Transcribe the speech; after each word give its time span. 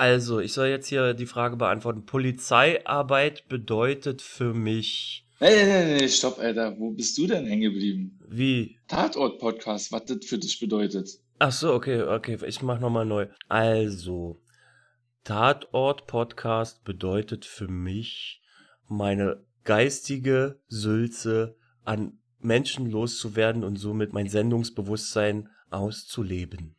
Also, 0.00 0.40
ich 0.40 0.54
soll 0.54 0.68
jetzt 0.68 0.86
hier 0.88 1.12
die 1.12 1.26
Frage 1.26 1.58
beantworten. 1.58 2.06
Polizeiarbeit 2.06 3.46
bedeutet 3.48 4.22
für 4.22 4.54
mich. 4.54 5.26
Nee, 5.40 5.66
nee, 5.66 5.98
nee, 5.98 6.08
stopp, 6.08 6.38
Alter. 6.38 6.78
Wo 6.78 6.92
bist 6.92 7.18
du 7.18 7.26
denn 7.26 7.44
hängen 7.44 7.70
geblieben? 7.70 8.18
Wie? 8.26 8.78
Tatort-Podcast, 8.88 9.92
was 9.92 10.06
das 10.06 10.24
für 10.24 10.38
dich 10.38 10.58
bedeutet. 10.58 11.10
Ach 11.38 11.52
so, 11.52 11.74
okay, 11.74 12.00
okay. 12.00 12.38
Ich 12.46 12.62
mach 12.62 12.80
nochmal 12.80 13.04
neu. 13.04 13.26
Also, 13.50 14.40
Tatort-Podcast 15.24 16.82
bedeutet 16.82 17.44
für 17.44 17.68
mich, 17.68 18.40
meine 18.88 19.44
geistige 19.64 20.62
Sülze 20.66 21.58
an 21.84 22.20
Menschen 22.38 22.90
loszuwerden 22.90 23.64
und 23.64 23.76
somit 23.76 24.14
mein 24.14 24.28
Sendungsbewusstsein 24.28 25.50
auszuleben. 25.68 26.74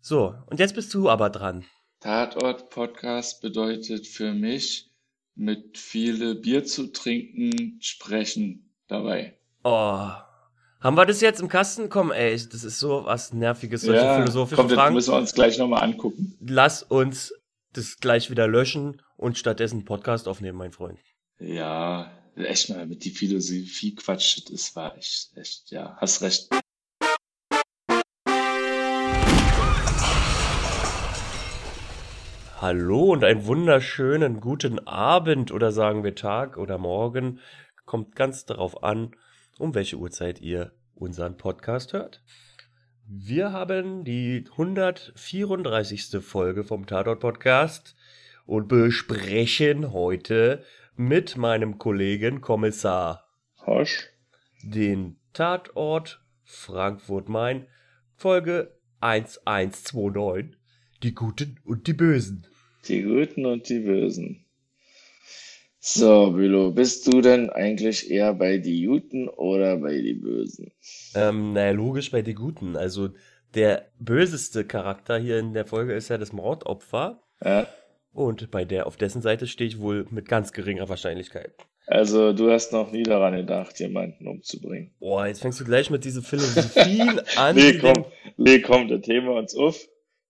So, 0.00 0.36
und 0.46 0.60
jetzt 0.60 0.76
bist 0.76 0.94
du 0.94 1.10
aber 1.10 1.28
dran. 1.28 1.64
Tatort-Podcast 2.06 3.42
bedeutet 3.42 4.06
für 4.06 4.32
mich, 4.32 4.92
mit 5.34 5.76
viele 5.76 6.36
Bier 6.36 6.62
zu 6.62 6.92
trinken, 6.92 7.78
sprechen 7.80 8.72
dabei. 8.86 9.36
Oh. 9.64 10.10
Haben 10.80 10.96
wir 10.96 11.04
das 11.04 11.20
jetzt 11.20 11.40
im 11.40 11.48
Kasten? 11.48 11.88
Komm, 11.88 12.12
ey, 12.12 12.30
das 12.30 12.62
ist 12.62 12.78
so 12.78 13.04
was 13.06 13.32
Nerviges, 13.32 13.82
solche 13.82 14.04
ja, 14.04 14.18
philosophische 14.20 14.62
komm, 14.62 14.70
Fragen. 14.70 14.94
Müssen 14.94 15.14
wir 15.14 15.18
uns 15.18 15.34
gleich 15.34 15.58
nochmal 15.58 15.82
angucken. 15.82 16.38
Lass 16.40 16.84
uns 16.84 17.34
das 17.72 17.96
gleich 17.96 18.30
wieder 18.30 18.46
löschen 18.46 19.02
und 19.16 19.36
stattdessen 19.36 19.84
Podcast 19.84 20.28
aufnehmen, 20.28 20.58
mein 20.58 20.70
Freund. 20.70 21.00
Ja, 21.40 22.12
echt 22.36 22.70
mal 22.70 22.86
mit 22.86 23.04
die 23.04 23.10
Philosophie 23.10 23.96
Quatsch, 23.96 24.42
das 24.48 24.76
war 24.76 24.96
echt, 24.96 25.36
echt, 25.36 25.72
ja, 25.72 25.96
hast 26.00 26.22
recht. 26.22 26.48
Hallo 32.68 33.12
und 33.12 33.22
einen 33.22 33.46
wunderschönen 33.46 34.40
guten 34.40 34.80
Abend 34.88 35.52
oder 35.52 35.70
sagen 35.70 36.02
wir 36.02 36.16
Tag 36.16 36.56
oder 36.56 36.78
Morgen. 36.78 37.38
Kommt 37.84 38.16
ganz 38.16 38.44
darauf 38.44 38.82
an, 38.82 39.14
um 39.56 39.76
welche 39.76 39.98
Uhrzeit 39.98 40.40
ihr 40.40 40.72
unseren 40.96 41.36
Podcast 41.36 41.92
hört. 41.92 42.24
Wir 43.06 43.52
haben 43.52 44.02
die 44.02 44.46
134. 44.50 46.16
Folge 46.20 46.64
vom 46.64 46.86
Tatort 46.86 47.20
Podcast 47.20 47.94
und 48.46 48.66
besprechen 48.66 49.92
heute 49.92 50.64
mit 50.96 51.36
meinem 51.36 51.78
Kollegen 51.78 52.40
Kommissar 52.40 53.28
Hosch 53.64 54.08
den 54.64 55.20
Tatort 55.34 56.20
Frankfurt 56.42 57.28
Main 57.28 57.68
Folge 58.16 58.76
1129 58.98 60.58
die 61.02 61.14
Guten 61.14 61.60
und 61.64 61.86
die 61.86 61.92
Bösen. 61.92 62.46
Die 62.88 63.02
Guten 63.02 63.46
und 63.46 63.68
die 63.68 63.80
Bösen. 63.80 64.44
So, 65.78 66.32
Bülow, 66.32 66.72
bist 66.72 67.06
du 67.06 67.20
denn 67.20 67.48
eigentlich 67.50 68.10
eher 68.10 68.34
bei 68.34 68.58
die 68.58 68.84
Guten 68.84 69.28
oder 69.28 69.76
bei 69.76 70.00
die 70.00 70.14
Bösen? 70.14 70.72
Ähm, 71.14 71.52
naja, 71.52 71.70
logisch 71.70 72.10
bei 72.10 72.22
die 72.22 72.34
Guten. 72.34 72.76
Also 72.76 73.10
der 73.54 73.86
böseste 73.98 74.64
Charakter 74.64 75.18
hier 75.18 75.38
in 75.38 75.54
der 75.54 75.64
Folge 75.64 75.94
ist 75.94 76.08
ja 76.08 76.18
das 76.18 76.32
Mordopfer. 76.32 77.22
Ja. 77.44 77.68
Und 78.12 78.50
bei 78.50 78.64
der, 78.64 78.86
auf 78.86 78.96
dessen 78.96 79.22
Seite 79.22 79.46
stehe 79.46 79.68
ich 79.68 79.80
wohl 79.80 80.06
mit 80.10 80.28
ganz 80.28 80.52
geringer 80.52 80.88
Wahrscheinlichkeit. 80.88 81.54
Also, 81.86 82.32
du 82.32 82.50
hast 82.50 82.72
noch 82.72 82.90
nie 82.90 83.04
daran 83.04 83.36
gedacht, 83.36 83.78
jemanden 83.78 84.26
umzubringen. 84.26 84.90
Boah, 84.98 85.26
jetzt 85.28 85.42
fängst 85.42 85.60
du 85.60 85.64
gleich 85.64 85.88
mit 85.88 86.04
diesen 86.04 86.22
Philosophien 86.22 87.20
an. 87.36 87.54
nee, 87.54 87.78
komm, 87.78 88.06
nee, 88.36 88.58
komm, 88.58 88.88
das 88.88 89.02
Thema 89.02 89.38
uns 89.38 89.54
auf. 89.54 89.86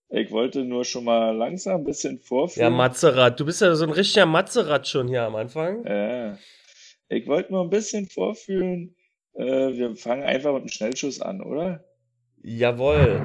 Ich 0.08 0.30
wollte 0.30 0.62
nur 0.62 0.84
schon 0.84 1.04
mal 1.04 1.36
langsam 1.36 1.80
ein 1.80 1.84
bisschen 1.84 2.20
vorführen. 2.20 2.70
Ja, 2.72 2.76
Mazerat. 2.76 3.40
Du 3.40 3.44
bist 3.44 3.60
ja 3.60 3.74
so 3.74 3.84
ein 3.84 3.90
richtiger 3.90 4.24
Mazerat 4.24 4.86
schon 4.86 5.08
hier 5.08 5.24
am 5.24 5.34
Anfang. 5.34 5.84
Ja. 5.84 6.38
Ich 7.08 7.26
wollte 7.26 7.52
nur 7.52 7.64
ein 7.64 7.70
bisschen 7.70 8.08
vorfühlen. 8.08 8.94
Äh, 9.34 9.44
wir 9.44 9.96
fangen 9.96 10.22
einfach 10.22 10.52
mit 10.52 10.60
einem 10.60 10.68
Schnellschuss 10.68 11.20
an, 11.20 11.42
oder? 11.42 11.84
Jawohl. 12.40 13.20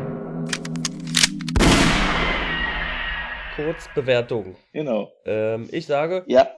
Kurzbewertung. 3.55 4.55
Genau. 4.73 5.11
Ähm, 5.25 5.69
ich 5.71 5.85
sage. 5.85 6.23
Ja. 6.27 6.49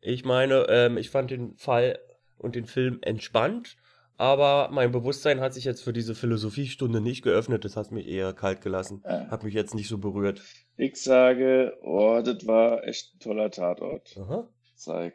Ich 0.00 0.24
meine, 0.24 0.66
ähm, 0.70 0.96
ich 0.96 1.10
fand 1.10 1.30
den 1.30 1.54
Fall 1.58 1.98
und 2.38 2.54
den 2.54 2.64
Film 2.64 3.00
entspannt. 3.02 3.76
Aber 4.18 4.70
mein 4.72 4.92
Bewusstsein 4.92 5.40
hat 5.40 5.52
sich 5.52 5.64
jetzt 5.64 5.82
für 5.82 5.92
diese 5.92 6.14
Philosophiestunde 6.14 7.00
nicht 7.00 7.22
geöffnet. 7.22 7.64
Das 7.64 7.76
hat 7.76 7.92
mich 7.92 8.06
eher 8.06 8.32
kalt 8.32 8.62
gelassen. 8.62 9.02
Ja. 9.04 9.28
Hat 9.30 9.44
mich 9.44 9.54
jetzt 9.54 9.74
nicht 9.74 9.88
so 9.88 9.98
berührt. 9.98 10.40
Ich 10.76 10.96
sage, 11.02 11.76
oh, 11.82 12.22
das 12.24 12.46
war 12.46 12.84
echt 12.84 13.14
ein 13.14 13.18
toller 13.20 13.50
Tatort. 13.50 14.16
Aha. 14.18 14.48
Zeig. 14.74 15.14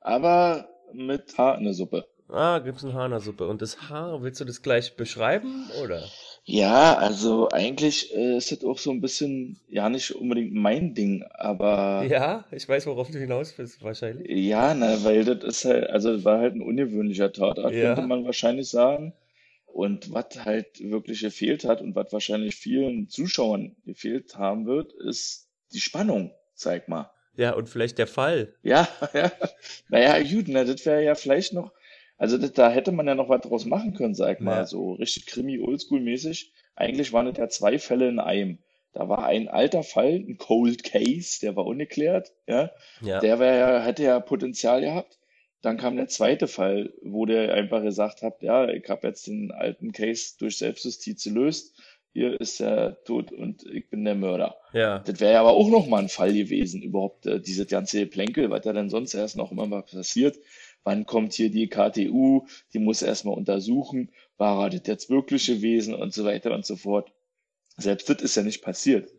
Aber 0.00 0.68
mit 0.92 1.36
Haar 1.38 1.58
in 1.58 1.64
der 1.64 1.74
Suppe. 1.74 2.06
Ah, 2.28 2.58
gibt's 2.58 2.84
ein 2.84 2.94
Haar 2.94 3.06
in 3.06 3.12
der 3.12 3.20
Suppe. 3.20 3.46
Und 3.46 3.62
das 3.62 3.88
Haar, 3.88 4.22
willst 4.22 4.40
du 4.40 4.44
das 4.44 4.62
gleich 4.62 4.96
beschreiben, 4.96 5.68
oder? 5.82 6.02
Ja, 6.48 6.94
also 6.96 7.48
eigentlich 7.50 8.14
äh, 8.14 8.36
ist 8.36 8.52
das 8.52 8.62
auch 8.62 8.78
so 8.78 8.92
ein 8.92 9.00
bisschen, 9.00 9.58
ja, 9.68 9.88
nicht 9.88 10.12
unbedingt 10.14 10.54
mein 10.54 10.94
Ding, 10.94 11.24
aber. 11.34 12.04
Ja, 12.08 12.44
ich 12.52 12.68
weiß, 12.68 12.86
worauf 12.86 13.10
du 13.10 13.18
hinaus 13.18 13.52
bist, 13.52 13.82
wahrscheinlich. 13.82 14.28
Ja, 14.30 14.72
na, 14.72 15.02
weil 15.02 15.24
das 15.24 15.42
ist 15.42 15.64
halt, 15.64 15.90
also 15.90 16.12
das 16.14 16.24
war 16.24 16.38
halt 16.38 16.54
ein 16.54 16.62
ungewöhnlicher 16.62 17.32
Tatort, 17.32 17.74
Ja. 17.74 17.94
könnte 17.94 18.02
man 18.08 18.24
wahrscheinlich 18.24 18.68
sagen. 18.68 19.12
Und 19.66 20.12
was 20.14 20.44
halt 20.44 20.80
wirklich 20.88 21.20
gefehlt 21.20 21.64
hat 21.64 21.80
und 21.82 21.96
was 21.96 22.12
wahrscheinlich 22.12 22.54
vielen 22.54 23.08
Zuschauern 23.08 23.74
gefehlt 23.84 24.36
haben 24.38 24.66
wird, 24.66 24.92
ist 24.92 25.48
die 25.72 25.80
Spannung, 25.80 26.30
sag 26.54 26.86
mal. 26.86 27.10
Ja, 27.36 27.54
und 27.54 27.68
vielleicht 27.68 27.98
der 27.98 28.06
Fall. 28.06 28.54
Ja, 28.62 28.88
ja. 29.12 29.32
Naja, 29.88 30.22
gut, 30.22 30.44
na, 30.46 30.62
das 30.62 30.86
wäre 30.86 31.02
ja 31.02 31.16
vielleicht 31.16 31.52
noch, 31.54 31.72
also 32.18 32.38
das, 32.38 32.52
da 32.52 32.70
hätte 32.70 32.92
man 32.92 33.06
ja 33.06 33.14
noch 33.14 33.28
was 33.28 33.42
draus 33.42 33.64
machen 33.66 33.94
können, 33.94 34.14
sag 34.14 34.40
mal, 34.40 34.58
Ja. 34.58 34.66
so 34.66 34.92
richtig 34.94 35.26
Krimi-Oldschool-mäßig. 35.26 36.52
Eigentlich 36.74 37.12
waren 37.12 37.26
das 37.26 37.38
ja 37.38 37.48
zwei 37.48 37.78
Fälle 37.78 38.08
in 38.08 38.18
einem. 38.18 38.58
Da 38.92 39.08
war 39.08 39.26
ein 39.26 39.48
alter 39.48 39.82
Fall, 39.82 40.14
ein 40.14 40.38
Cold 40.38 40.82
Case, 40.82 41.40
der 41.40 41.54
war 41.54 41.66
ungeklärt, 41.66 42.32
ja. 42.46 42.70
Ja. 43.02 43.20
Der 43.20 43.36
ja, 43.36 43.80
hätte 43.82 44.02
ja 44.04 44.20
Potenzial 44.20 44.80
gehabt. 44.80 45.18
Dann 45.60 45.76
kam 45.76 45.96
der 45.96 46.08
zweite 46.08 46.46
Fall, 46.48 46.92
wo 47.02 47.26
der 47.26 47.52
einfach 47.52 47.82
gesagt 47.82 48.22
hat, 48.22 48.40
ja, 48.42 48.68
ich 48.68 48.88
habe 48.88 49.06
jetzt 49.08 49.26
den 49.26 49.50
alten 49.50 49.92
Case 49.92 50.34
durch 50.38 50.58
Selbstjustiz 50.58 51.24
gelöst. 51.24 51.78
Hier 52.12 52.40
ist 52.40 52.60
er 52.60 53.02
tot 53.04 53.32
und 53.32 53.64
ich 53.66 53.90
bin 53.90 54.04
der 54.04 54.14
Mörder. 54.14 54.56
Ja. 54.72 55.00
Das 55.00 55.20
wäre 55.20 55.34
ja 55.34 55.40
aber 55.40 55.50
auch 55.50 55.68
noch 55.68 55.86
mal 55.86 55.98
ein 55.98 56.08
Fall 56.08 56.32
gewesen, 56.32 56.80
überhaupt 56.82 57.26
äh, 57.26 57.40
diese 57.40 57.66
ganze 57.66 58.06
Plänkel, 58.06 58.48
was 58.48 58.62
da 58.62 58.72
denn 58.72 58.88
sonst 58.88 59.12
erst 59.12 59.36
noch 59.36 59.52
immer 59.52 59.66
mal 59.66 59.82
passiert. 59.82 60.38
Wann 60.86 61.04
kommt 61.04 61.32
hier 61.32 61.50
die 61.50 61.68
KTU? 61.68 62.46
Die 62.72 62.78
muss 62.78 63.02
erstmal 63.02 63.36
untersuchen, 63.36 64.12
war 64.36 64.70
das 64.70 64.82
jetzt 64.86 65.10
wirklich 65.10 65.44
gewesen 65.44 65.94
und 65.94 66.14
so 66.14 66.24
weiter 66.24 66.54
und 66.54 66.64
so 66.64 66.76
fort. 66.76 67.12
Selbst 67.76 68.08
das 68.08 68.22
ist 68.22 68.36
ja 68.36 68.44
nicht 68.44 68.62
passiert. 68.62 69.10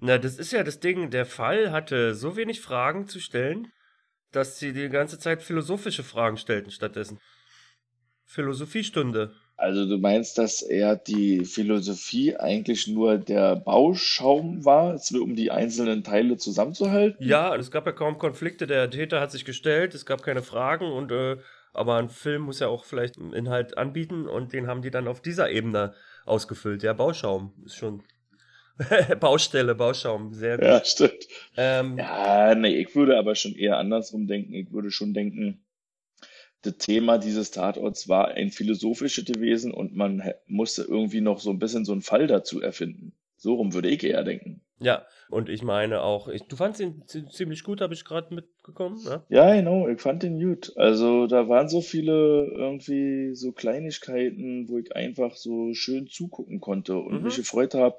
Na, 0.00 0.16
das 0.16 0.38
ist 0.38 0.50
ja 0.50 0.64
das 0.64 0.80
Ding. 0.80 1.10
Der 1.10 1.26
Fall 1.26 1.72
hatte 1.72 2.14
so 2.14 2.36
wenig 2.36 2.62
Fragen 2.62 3.06
zu 3.06 3.20
stellen, 3.20 3.70
dass 4.32 4.58
sie 4.58 4.72
die 4.72 4.88
ganze 4.88 5.18
Zeit 5.18 5.42
philosophische 5.42 6.04
Fragen 6.04 6.38
stellten 6.38 6.70
stattdessen. 6.70 7.20
Philosophiestunde. 8.24 9.34
Also 9.60 9.84
du 9.86 9.98
meinst, 9.98 10.38
dass 10.38 10.62
eher 10.62 10.96
die 10.96 11.44
Philosophie 11.44 12.34
eigentlich 12.34 12.88
nur 12.88 13.18
der 13.18 13.56
Bauschaum 13.56 14.64
war, 14.64 14.94
es 14.94 15.10
um 15.12 15.36
die 15.36 15.50
einzelnen 15.50 16.02
Teile 16.02 16.38
zusammenzuhalten? 16.38 17.22
Ja, 17.22 17.54
es 17.54 17.70
gab 17.70 17.84
ja 17.84 17.92
kaum 17.92 18.16
Konflikte. 18.16 18.66
Der 18.66 18.88
Täter 18.88 19.20
hat 19.20 19.30
sich 19.30 19.44
gestellt, 19.44 19.94
es 19.94 20.06
gab 20.06 20.22
keine 20.22 20.40
Fragen 20.40 20.90
und 20.90 21.12
äh, 21.12 21.36
aber 21.74 21.96
ein 21.96 22.08
Film 22.08 22.42
muss 22.42 22.60
ja 22.60 22.68
auch 22.68 22.84
vielleicht 22.84 23.18
einen 23.18 23.34
Inhalt 23.34 23.76
anbieten 23.76 24.26
und 24.26 24.54
den 24.54 24.66
haben 24.66 24.80
die 24.80 24.90
dann 24.90 25.06
auf 25.06 25.20
dieser 25.20 25.50
Ebene 25.50 25.92
ausgefüllt. 26.24 26.82
Ja, 26.82 26.94
Bauschaum 26.94 27.52
ist 27.66 27.76
schon 27.76 28.02
Baustelle, 29.20 29.74
Bauschaum, 29.74 30.32
sehr 30.32 30.56
gut. 30.56 30.66
Ja, 30.66 30.82
stimmt. 30.82 31.28
Ähm, 31.58 31.98
Ja, 31.98 32.54
nee, 32.54 32.76
ich 32.76 32.96
würde 32.96 33.18
aber 33.18 33.34
schon 33.34 33.54
eher 33.54 33.76
andersrum 33.76 34.26
denken. 34.26 34.54
Ich 34.54 34.72
würde 34.72 34.90
schon 34.90 35.12
denken, 35.12 35.62
das 36.62 36.76
Thema 36.78 37.18
dieses 37.18 37.50
Tatorts 37.50 38.08
war 38.08 38.28
ein 38.28 38.50
philosophisches 38.50 39.24
gewesen 39.24 39.72
und 39.72 39.94
man 39.96 40.22
musste 40.46 40.82
irgendwie 40.82 41.20
noch 41.20 41.40
so 41.40 41.50
ein 41.50 41.58
bisschen 41.58 41.84
so 41.84 41.92
einen 41.92 42.02
Fall 42.02 42.26
dazu 42.26 42.60
erfinden. 42.60 43.12
So 43.36 43.54
rum 43.54 43.72
würde 43.72 43.88
ich 43.88 44.04
eher 44.04 44.22
denken. 44.22 44.60
Ja, 44.78 45.06
und 45.30 45.48
ich 45.48 45.62
meine 45.62 46.02
auch, 46.02 46.28
ich, 46.28 46.42
du 46.42 46.56
fandst 46.56 46.80
ihn 46.80 47.02
zi- 47.06 47.26
ziemlich 47.28 47.64
gut, 47.64 47.80
habe 47.80 47.94
ich 47.94 48.04
gerade 48.04 48.34
mitbekommen, 48.34 49.02
ne? 49.04 49.22
Ja, 49.28 49.54
genau, 49.54 49.88
ich 49.88 50.00
fand 50.00 50.22
den 50.22 50.38
gut. 50.40 50.72
Also 50.76 51.26
da 51.26 51.48
waren 51.48 51.68
so 51.68 51.80
viele 51.80 52.46
irgendwie 52.54 53.34
so 53.34 53.52
Kleinigkeiten, 53.52 54.68
wo 54.68 54.78
ich 54.78 54.94
einfach 54.96 55.36
so 55.36 55.72
schön 55.74 56.06
zugucken 56.06 56.60
konnte 56.60 56.96
und 56.96 57.18
Mhm. 57.18 57.24
mich 57.24 57.36
gefreut 57.36 57.74
habe. 57.74 57.96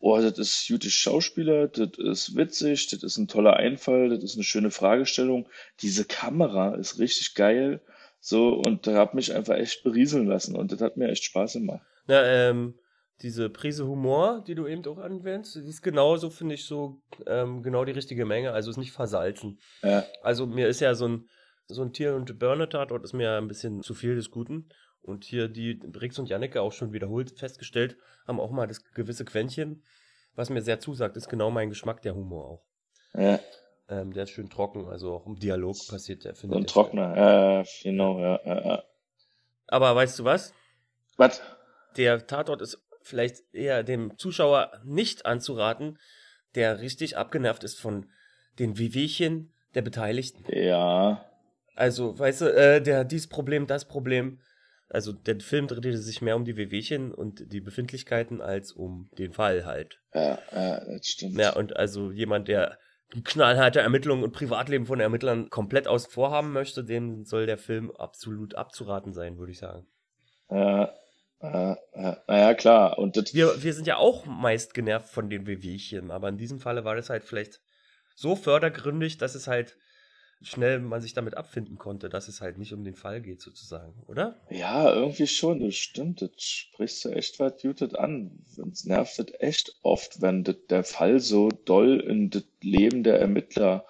Oh, 0.00 0.18
das 0.20 0.38
ist 0.38 0.68
gutes 0.68 0.92
Schauspieler, 0.92 1.66
das 1.68 1.98
ist 1.98 2.36
witzig, 2.36 2.86
das 2.88 3.02
ist 3.02 3.16
ein 3.18 3.26
toller 3.28 3.56
Einfall, 3.56 4.10
das 4.10 4.22
ist 4.22 4.36
eine 4.36 4.44
schöne 4.44 4.70
Fragestellung. 4.70 5.48
Diese 5.80 6.04
Kamera 6.04 6.74
ist 6.76 6.98
richtig 6.98 7.34
geil. 7.34 7.80
So, 8.20 8.54
und 8.54 8.86
da 8.86 8.94
hat 8.94 9.14
mich 9.14 9.34
einfach 9.34 9.54
echt 9.54 9.84
berieseln 9.84 10.26
lassen 10.26 10.56
und 10.56 10.72
das 10.72 10.80
hat 10.80 10.96
mir 10.96 11.08
echt 11.08 11.24
Spaß 11.24 11.54
gemacht. 11.54 11.86
Ja, 12.06 12.22
ähm, 12.24 12.74
diese 13.22 13.50
Prise 13.50 13.86
Humor, 13.86 14.44
die 14.46 14.54
du 14.54 14.66
eben 14.66 14.84
auch 14.86 14.98
anwendest, 14.98 15.56
die 15.56 15.68
ist 15.68 15.82
genauso, 15.82 16.30
finde 16.30 16.54
ich, 16.54 16.64
so 16.64 17.00
ähm, 17.26 17.62
genau 17.62 17.84
die 17.84 17.92
richtige 17.92 18.24
Menge. 18.24 18.52
Also 18.52 18.70
ist 18.70 18.76
nicht 18.76 18.92
versalzen. 18.92 19.58
Ja. 19.82 20.04
Also 20.22 20.46
mir 20.46 20.68
ist 20.68 20.80
ja 20.80 20.94
so 20.94 21.08
ein, 21.08 21.28
so 21.66 21.82
ein 21.82 21.92
Tier- 21.92 22.14
und 22.14 22.38
Burner-Tatort 22.38 23.04
ist 23.04 23.12
mir 23.12 23.36
ein 23.36 23.48
bisschen 23.48 23.82
zu 23.82 23.94
viel 23.94 24.14
des 24.14 24.30
Guten. 24.30 24.68
Und 25.02 25.24
hier 25.24 25.48
die 25.48 25.80
Rix 26.00 26.18
und 26.18 26.28
Janneke 26.28 26.60
auch 26.60 26.72
schon 26.72 26.92
wiederholt 26.92 27.38
festgestellt, 27.38 27.96
haben 28.26 28.40
auch 28.40 28.50
mal 28.50 28.66
das 28.66 28.84
gewisse 28.84 29.24
Quäntchen. 29.24 29.82
Was 30.34 30.50
mir 30.50 30.62
sehr 30.62 30.80
zusagt, 30.80 31.16
ist 31.16 31.28
genau 31.28 31.50
mein 31.50 31.70
Geschmack, 31.70 32.02
der 32.02 32.14
Humor 32.14 32.44
auch. 32.44 32.64
Ja, 33.14 33.40
Ähm, 33.90 34.12
der 34.12 34.24
ist 34.24 34.30
schön 34.30 34.50
trocken, 34.50 34.86
also 34.88 35.14
auch 35.14 35.26
im 35.26 35.38
Dialog 35.38 35.76
passiert 35.88 36.24
der, 36.24 36.34
so 36.34 36.42
finde 36.42 36.56
ein 36.56 36.64
ich. 36.64 36.72
Trockner. 36.72 37.16
Ja, 37.16 37.64
genau, 37.82 38.20
ja, 38.20 38.40
ja, 38.44 38.64
ja. 38.66 38.82
Aber 39.66 39.94
weißt 39.96 40.18
du 40.18 40.24
was? 40.24 40.52
Was? 41.16 41.42
Der 41.96 42.26
Tatort 42.26 42.60
ist 42.62 42.78
vielleicht 43.02 43.42
eher 43.52 43.82
dem 43.82 44.16
Zuschauer 44.18 44.72
nicht 44.84 45.24
anzuraten, 45.26 45.98
der 46.54 46.80
richtig 46.80 47.16
abgenervt 47.16 47.64
ist 47.64 47.80
von 47.80 48.10
den 48.58 48.78
Wehwehchen 48.78 49.52
der 49.74 49.82
Beteiligten. 49.82 50.44
Ja, 50.54 51.24
Also, 51.74 52.18
weißt 52.18 52.40
du, 52.42 52.54
äh, 52.54 52.82
der 52.82 53.04
dies 53.04 53.28
Problem, 53.28 53.66
das 53.66 53.86
Problem. 53.86 54.40
Also, 54.90 55.12
der 55.12 55.38
Film 55.40 55.66
drehte 55.66 55.96
sich 55.98 56.22
mehr 56.22 56.36
um 56.36 56.44
die 56.44 56.56
Wehwehchen 56.56 57.12
und 57.14 57.52
die 57.52 57.60
Befindlichkeiten 57.60 58.40
als 58.40 58.72
um 58.72 59.10
den 59.18 59.32
Fall 59.32 59.64
halt. 59.64 60.00
ja, 60.14 60.38
ja, 60.52 60.84
das 60.84 61.06
stimmt. 61.06 61.38
Ja, 61.38 61.54
und 61.54 61.76
also 61.76 62.10
jemand, 62.10 62.48
der 62.48 62.78
knallharte 63.24 63.80
Ermittlungen 63.80 64.22
und 64.22 64.32
Privatleben 64.32 64.86
von 64.86 65.00
Ermittlern 65.00 65.48
komplett 65.50 65.88
außen 65.88 66.10
vor 66.10 66.30
haben 66.30 66.52
möchte, 66.52 66.84
dem 66.84 67.24
soll 67.24 67.46
der 67.46 67.58
Film 67.58 67.90
absolut 67.90 68.54
abzuraten 68.54 69.12
sein, 69.12 69.38
würde 69.38 69.52
ich 69.52 69.58
sagen. 69.58 69.86
Ja, 70.50 70.92
ja, 71.40 71.76
ja. 71.94 72.22
Naja, 72.26 72.54
klar. 72.54 72.98
Und 72.98 73.16
Wir, 73.32 73.62
wir 73.62 73.72
sind 73.72 73.86
ja 73.86 73.96
auch 73.96 74.26
meist 74.26 74.74
genervt 74.74 75.08
von 75.08 75.30
den 75.30 75.46
Wehwehchen, 75.46 76.10
aber 76.10 76.28
in 76.28 76.36
diesem 76.36 76.60
Falle 76.60 76.84
war 76.84 76.96
das 76.96 77.10
halt 77.10 77.24
vielleicht 77.24 77.60
so 78.14 78.36
fördergründig, 78.36 79.18
dass 79.18 79.34
es 79.34 79.46
halt 79.46 79.76
schnell 80.42 80.78
man 80.78 81.00
sich 81.00 81.14
damit 81.14 81.36
abfinden 81.36 81.78
konnte, 81.78 82.08
dass 82.08 82.28
es 82.28 82.40
halt 82.40 82.58
nicht 82.58 82.72
um 82.72 82.84
den 82.84 82.94
Fall 82.94 83.20
geht, 83.20 83.40
sozusagen, 83.40 83.92
oder? 84.06 84.40
ja, 84.50 84.92
irgendwie 84.92 85.26
schon, 85.26 85.60
das 85.60 85.74
stimmt. 85.74 86.22
Das 86.22 86.30
sprichst 86.38 87.04
du 87.04 87.10
echt 87.10 87.40
was 87.40 87.60
Gutes 87.60 87.94
an. 87.94 88.44
Uns 88.56 88.84
nervt 88.84 89.18
das 89.18 89.26
echt 89.40 89.76
oft, 89.82 90.22
wenn 90.22 90.44
das, 90.44 90.56
der 90.70 90.84
Fall 90.84 91.20
so 91.20 91.48
doll 91.48 92.00
in 92.00 92.30
das 92.30 92.44
Leben 92.62 93.02
der 93.02 93.20
Ermittler 93.20 93.86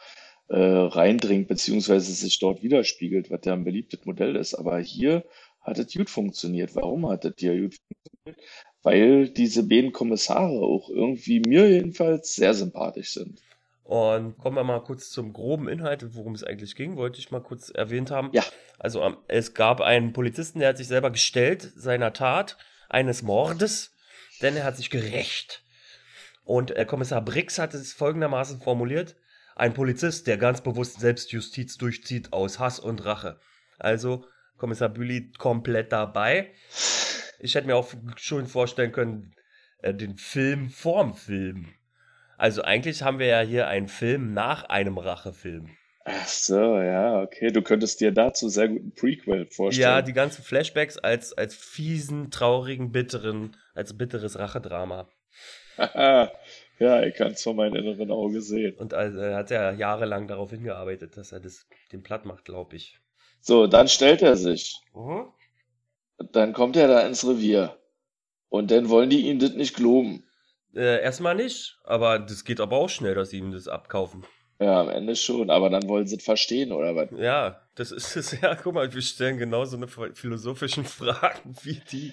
äh, 0.49 0.59
reindringt, 0.59 1.49
beziehungsweise 1.49 2.13
sich 2.13 2.39
dort 2.39 2.63
widerspiegelt, 2.63 3.31
was 3.31 3.41
ja 3.45 3.53
ein 3.53 3.65
beliebtes 3.65 4.05
Modell 4.07 4.37
ist. 4.37 4.55
Aber 4.55 4.79
hier 4.79 5.25
hat 5.61 5.79
es 5.79 5.93
gut 5.93 6.09
funktioniert. 6.09 6.75
Warum 6.75 7.09
hat 7.09 7.25
es 7.25 7.35
hier 7.39 7.61
gut 7.61 7.75
funktioniert? 7.75 8.49
Weil 8.83 9.29
diese 9.29 9.69
beiden 9.69 9.93
Kommissare 9.93 10.61
auch 10.63 10.89
irgendwie 10.89 11.41
mir 11.41 11.69
jedenfalls 11.71 12.35
sehr 12.35 12.55
sympathisch 12.55 13.13
sind. 13.13 13.43
Und 13.89 14.37
kommen 14.37 14.55
wir 14.55 14.65
mal 14.65 14.83
kurz 14.83 15.09
zum 15.09 15.33
groben 15.33 15.67
Inhalt, 15.67 16.15
worum 16.15 16.35
es 16.35 16.45
eigentlich 16.45 16.77
ging, 16.77 16.99
wollte 16.99 17.21
ich 17.21 17.31
mal 17.31 17.41
kurz 17.41 17.71
erwähnt 17.71 18.11
haben. 18.11 18.29
Ja. 18.35 18.45
Also 18.79 19.03
ähm, 19.03 19.17
es 19.29 19.55
gab 19.55 19.81
einen 19.81 20.13
Polizisten, 20.13 20.59
der 20.59 20.69
hat 20.69 20.77
sich 20.77 20.89
selber 20.89 21.11
gestellt 21.11 21.73
seiner 21.75 22.13
Tat 22.13 22.59
eines 22.91 23.23
Mordes, 23.23 23.97
denn 24.43 24.55
er 24.59 24.65
hat 24.65 24.77
sich 24.77 24.91
gerecht. 24.91 25.63
Und 26.45 26.77
äh, 26.77 26.85
Kommissar 26.85 27.23
Brix 27.23 27.59
hat 27.59 27.73
es 27.73 27.95
folgendermaßen 27.95 28.61
formuliert: 28.61 29.17
Ein 29.57 29.73
Polizist, 29.73 30.27
der 30.27 30.37
ganz 30.37 30.61
bewusst 30.61 31.01
Selbstjustiz 31.01 31.79
durchzieht 31.79 32.35
aus 32.35 32.59
Hass 32.59 32.79
und 32.79 33.07
Rache. 33.07 33.41
Also 33.79 34.27
Kommissar 34.59 34.91
Büli 34.91 35.33
komplett 35.39 35.93
dabei. 35.93 36.53
Ich 37.39 37.55
hätte 37.55 37.67
mir 37.67 37.77
auch 37.77 37.91
schon 38.17 38.49
vorstellen 38.49 38.93
können, 38.93 39.35
äh, 39.81 39.95
den 39.95 40.19
Film 40.19 40.69
vorm 40.69 41.15
Film. 41.15 41.73
Also 42.39 42.63
eigentlich 42.63 43.03
haben 43.03 43.19
wir 43.19 43.27
ja 43.27 43.41
hier 43.41 43.67
einen 43.67 43.89
Film 43.89 44.33
nach 44.33 44.65
einem 44.65 44.97
Rachefilm. 44.97 45.77
Ach 46.05 46.27
so, 46.27 46.79
ja, 46.79 47.21
okay. 47.21 47.51
Du 47.51 47.63
könntest 47.63 48.01
dir 48.01 48.13
dazu 48.13 48.49
sehr 48.49 48.69
gut 48.69 48.83
ein 48.83 48.93
Prequel 48.95 49.47
vorstellen. 49.47 49.83
Ja, 49.83 50.03
die 50.03 50.13
ganzen 50.13 50.43
Flashbacks 50.43 50.97
als, 50.97 51.33
als 51.37 51.55
fiesen, 51.55 52.31
traurigen, 52.31 52.93
bitteren, 52.93 53.57
als 53.75 53.99
bitteres 53.99 54.39
Rachedrama. 54.39 55.09
ja, 55.79 57.03
ich 57.03 57.15
kann 57.15 57.33
es 57.33 57.43
vor 57.43 57.55
meinem 57.55 57.75
inneren 57.75 58.11
Auge 58.11 58.41
sehen. 58.41 58.77
Und 58.77 58.95
also, 58.95 59.19
er 59.19 59.37
hat 59.37 59.51
ja 59.51 59.73
jahrelang 59.73 60.29
darauf 60.29 60.51
hingearbeitet, 60.51 61.17
dass 61.17 61.33
er 61.33 61.41
das 61.41 61.67
den 61.93 62.03
platt 62.03 62.25
macht, 62.25 62.45
glaube 62.45 62.77
ich. 62.77 62.99
So, 63.41 63.67
dann 63.67 63.89
stellt 63.89 64.23
er 64.23 64.37
sich. 64.37 64.81
Mhm. 64.95 65.27
Dann 66.33 66.53
kommt 66.53 66.77
er 66.77 66.89
da 66.89 67.01
ins 67.07 67.27
Revier. 67.27 67.77
Und 68.49 68.71
dann 68.71 68.89
wollen 68.89 69.11
die 69.11 69.29
ihm 69.29 69.41
das 69.41 69.55
nicht 69.55 69.75
glauben. 69.75 70.28
Äh, 70.75 71.03
erstmal 71.03 71.35
nicht, 71.35 71.79
aber 71.85 72.19
das 72.19 72.45
geht 72.45 72.61
aber 72.61 72.77
auch 72.77 72.89
schnell, 72.89 73.15
dass 73.15 73.31
sie 73.31 73.39
ihm 73.39 73.53
das 73.53 73.69
abkaufen. 73.69 74.25
Ja, 74.61 74.81
am 74.81 74.89
Ende 74.89 75.15
schon. 75.15 75.51
Aber 75.51 75.71
dann 75.71 75.89
wollen 75.89 76.07
sie 76.07 76.17
es 76.17 76.25
verstehen, 76.25 76.73
oder 76.73 76.97
was? 76.97 77.09
Ja, 77.17 77.61
das 77.77 77.93
ist 77.93 78.17
es. 78.17 78.33
Ja, 78.43 78.55
guck 78.55 78.75
mal, 78.75 78.93
wir 78.93 79.03
stellen 79.03 79.39
genau 79.39 79.65
so 79.65 79.77
eine 79.77 79.87
philosophischen 79.87 80.85
Fragen 80.85 81.55
wie 81.63 81.81
die. 81.91 82.13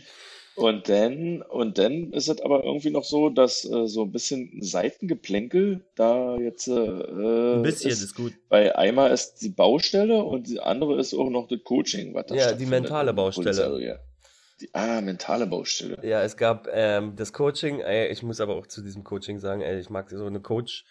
Und 0.56 0.88
dann, 0.88 1.42
und 1.42 1.78
dann 1.78 2.14
ist 2.14 2.30
es 2.30 2.40
aber 2.40 2.64
irgendwie 2.64 2.90
noch 2.90 3.04
so, 3.04 3.30
dass 3.30 3.66
äh, 3.66 3.88
so 3.88 4.04
ein 4.04 4.12
bisschen 4.14 4.62
Seitengeplänkel 4.62 5.84
da 5.96 6.38
jetzt 6.38 6.70
äh, 6.70 6.72
Ein 6.72 7.62
bisschen 7.62 7.92
ist. 7.92 8.02
ist 8.02 8.16
gut. 8.16 8.32
Bei 8.48 8.74
einmal 8.74 9.12
ist 9.12 9.42
die 9.42 9.50
Baustelle 9.50 10.24
und 10.24 10.48
die 10.48 10.62
andere 10.62 10.98
ist 10.98 11.14
auch 11.14 11.30
noch 11.30 11.50
das 11.50 11.62
Coaching, 11.66 12.14
was 12.14 12.28
da 12.28 12.36
Ja, 12.36 12.54
die 12.54 12.66
mentale 12.66 13.14
Baustelle. 13.14 14.00
Ah, 14.74 15.02
mentale 15.02 15.48
Baustelle. 15.48 15.98
Ja, 16.04 16.22
es 16.22 16.38
gab 16.38 16.68
ähm, 16.72 17.16
das 17.16 17.34
Coaching, 17.34 17.80
ey, 17.80 18.08
ich 18.08 18.24
muss 18.24 18.40
aber 18.40 18.56
auch 18.56 18.68
zu 18.68 18.82
diesem 18.82 19.04
Coaching 19.04 19.40
sagen, 19.40 19.62
ey, 19.62 19.80
ich 19.80 19.90
mag 19.90 20.10
so 20.10 20.26
eine 20.26 20.40
Coach, 20.40 20.86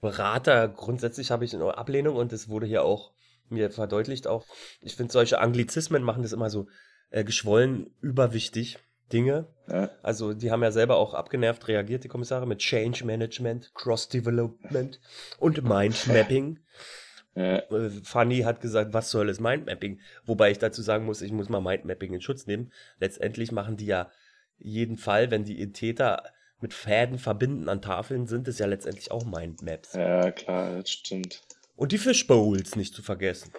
Berater, 0.00 0.68
grundsätzlich 0.68 1.30
habe 1.30 1.44
ich 1.44 1.54
eine 1.54 1.76
Ablehnung 1.76 2.16
und 2.16 2.32
das 2.32 2.48
wurde 2.48 2.66
hier 2.66 2.84
auch 2.84 3.12
mir 3.48 3.70
verdeutlicht 3.70 4.26
auch. 4.26 4.46
Ich 4.80 4.94
finde, 4.94 5.12
solche 5.12 5.40
Anglizismen 5.40 6.02
machen 6.02 6.22
das 6.22 6.32
immer 6.32 6.50
so 6.50 6.68
äh, 7.10 7.24
geschwollen 7.24 7.90
überwichtig, 8.00 8.78
Dinge. 9.12 9.46
Ja. 9.68 9.90
Also 10.02 10.34
die 10.34 10.50
haben 10.50 10.62
ja 10.62 10.70
selber 10.70 10.96
auch 10.96 11.14
abgenervt 11.14 11.66
reagiert, 11.68 12.04
die 12.04 12.08
Kommissare, 12.08 12.46
mit 12.46 12.58
Change 12.58 13.04
Management, 13.04 13.72
Cross 13.74 14.08
Development 14.08 15.00
und 15.38 15.62
Mindmapping. 15.64 16.58
Ja. 17.34 17.58
Äh, 17.58 17.90
Fanny 18.02 18.40
hat 18.40 18.60
gesagt, 18.60 18.92
was 18.92 19.10
soll 19.10 19.28
es 19.28 19.40
Mindmapping? 19.40 20.00
Wobei 20.24 20.50
ich 20.50 20.58
dazu 20.58 20.82
sagen 20.82 21.04
muss, 21.04 21.22
ich 21.22 21.32
muss 21.32 21.48
mal 21.48 21.60
Mindmapping 21.60 22.14
in 22.14 22.20
Schutz 22.20 22.46
nehmen. 22.46 22.72
Letztendlich 22.98 23.52
machen 23.52 23.76
die 23.76 23.86
ja 23.86 24.10
jeden 24.58 24.96
Fall, 24.96 25.30
wenn 25.30 25.44
die 25.44 25.72
Täter 25.72 26.22
mit 26.60 26.74
Fäden 26.74 27.18
verbinden 27.18 27.68
an 27.68 27.80
Tafeln, 27.80 28.26
sind 28.26 28.48
es 28.48 28.58
ja 28.58 28.66
letztendlich 28.66 29.10
auch 29.10 29.24
Mindmaps. 29.24 29.92
ja, 29.94 30.30
klar, 30.32 30.76
das 30.78 30.90
stimmt. 30.90 31.42
Und 31.76 31.92
die 31.92 31.98
Fishbowls 31.98 32.74
nicht 32.74 32.94
zu 32.94 33.02
vergessen. 33.02 33.52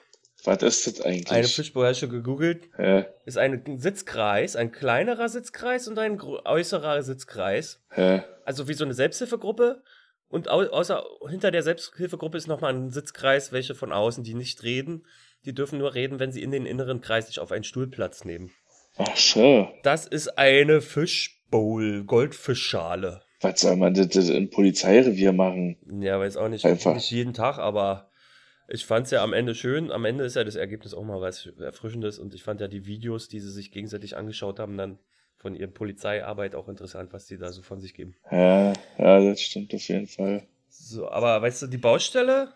Was 0.44 0.62
ist 0.64 0.88
das 0.88 1.02
eigentlich? 1.02 1.32
Eine 1.32 1.48
Fishbowl, 1.48 1.86
hast 1.86 2.02
du 2.02 2.10
gegoogelt, 2.10 2.70
Hä? 2.78 3.06
ist 3.26 3.38
ein 3.38 3.78
Sitzkreis, 3.78 4.56
ein 4.56 4.72
kleinerer 4.72 5.28
Sitzkreis 5.30 5.88
und 5.88 6.00
ein 6.00 6.20
äußerer 6.22 7.02
Sitzkreis. 7.04 7.82
Hä? 7.92 8.24
Also 8.46 8.68
wie 8.68 8.74
so 8.74 8.86
eine 8.86 8.94
Selbsthilfegruppe. 8.94 9.84
Und 10.30 10.50
au 10.50 10.62
außer 10.62 11.04
hinter 11.28 11.52
der 11.52 11.64
Selbsthilfegruppe 11.64 12.38
ist 12.38 12.48
nochmal 12.48 12.74
ein 12.74 12.92
Sitzkreis, 12.92 13.52
welche 13.52 13.76
von 13.76 13.92
außen, 13.92 14.24
die 14.24 14.36
nicht 14.36 14.64
reden. 14.64 15.06
Die 15.46 15.54
dürfen 15.54 15.80
nur 15.80 15.96
reden, 15.96 16.20
wenn 16.20 16.32
sie 16.32 16.44
in 16.44 16.52
den 16.52 16.66
inneren 16.66 17.02
Kreis 17.02 17.28
sich 17.28 17.40
auf 17.40 17.52
einen 17.52 17.64
Stuhl 17.64 17.88
Platz 17.88 18.26
nehmen. 18.26 18.52
Ach 18.98 19.16
so. 19.16 19.68
Das 19.84 20.06
ist 20.06 20.38
eine 20.38 20.82
Fishbowl, 20.82 22.04
Goldfischschale. 22.04 23.22
Was 23.42 23.62
soll 23.62 23.78
man 23.78 23.94
das, 23.94 24.10
das 24.10 24.30
im 24.30 24.50
Polizeirevier 24.50 25.32
machen? 25.32 25.78
Ja, 26.02 26.20
weiß 26.20 26.38
auch 26.38 26.50
nicht, 26.50 26.66
Einfach. 26.66 26.94
nicht 26.94 27.10
jeden 27.10 27.34
Tag, 27.34 27.58
aber 27.58 28.12
ich 28.68 28.86
fand 28.86 29.06
es 29.06 29.12
ja 29.12 29.24
am 29.24 29.34
Ende 29.34 29.56
schön. 29.56 29.92
Am 29.92 30.06
Ende 30.06 30.26
ist 30.26 30.36
ja 30.36 30.44
das 30.44 30.56
Ergebnis 30.56 30.94
auch 30.94 31.04
mal 31.04 31.22
was 31.22 31.50
Erfrischendes 31.60 32.20
und 32.20 32.34
ich 32.36 32.44
fand 32.44 32.62
ja 32.62 32.68
die 32.68 32.86
Videos, 32.86 33.30
die 33.30 33.40
sie 33.40 33.52
sich 33.52 33.72
gegenseitig 33.72 34.18
angeschaut 34.18 34.60
haben, 34.60 34.78
dann 34.78 35.00
von 35.40 35.56
ihrer 35.56 35.70
Polizeiarbeit 35.72 36.54
auch 36.54 36.68
interessant, 36.68 37.12
was 37.14 37.26
die 37.26 37.38
da 37.38 37.52
so 37.52 37.62
von 37.62 37.80
sich 37.80 37.94
geben. 37.94 38.16
Ja, 38.30 38.74
ja, 38.98 39.20
das 39.20 39.42
stimmt 39.42 39.74
auf 39.74 39.88
jeden 39.88 40.08
Fall. 40.08 40.44
So, 40.68 41.10
aber 41.10 41.42
weißt 41.42 41.64
du, 41.64 41.68
die 41.68 41.78
Baustelle? 41.78 42.54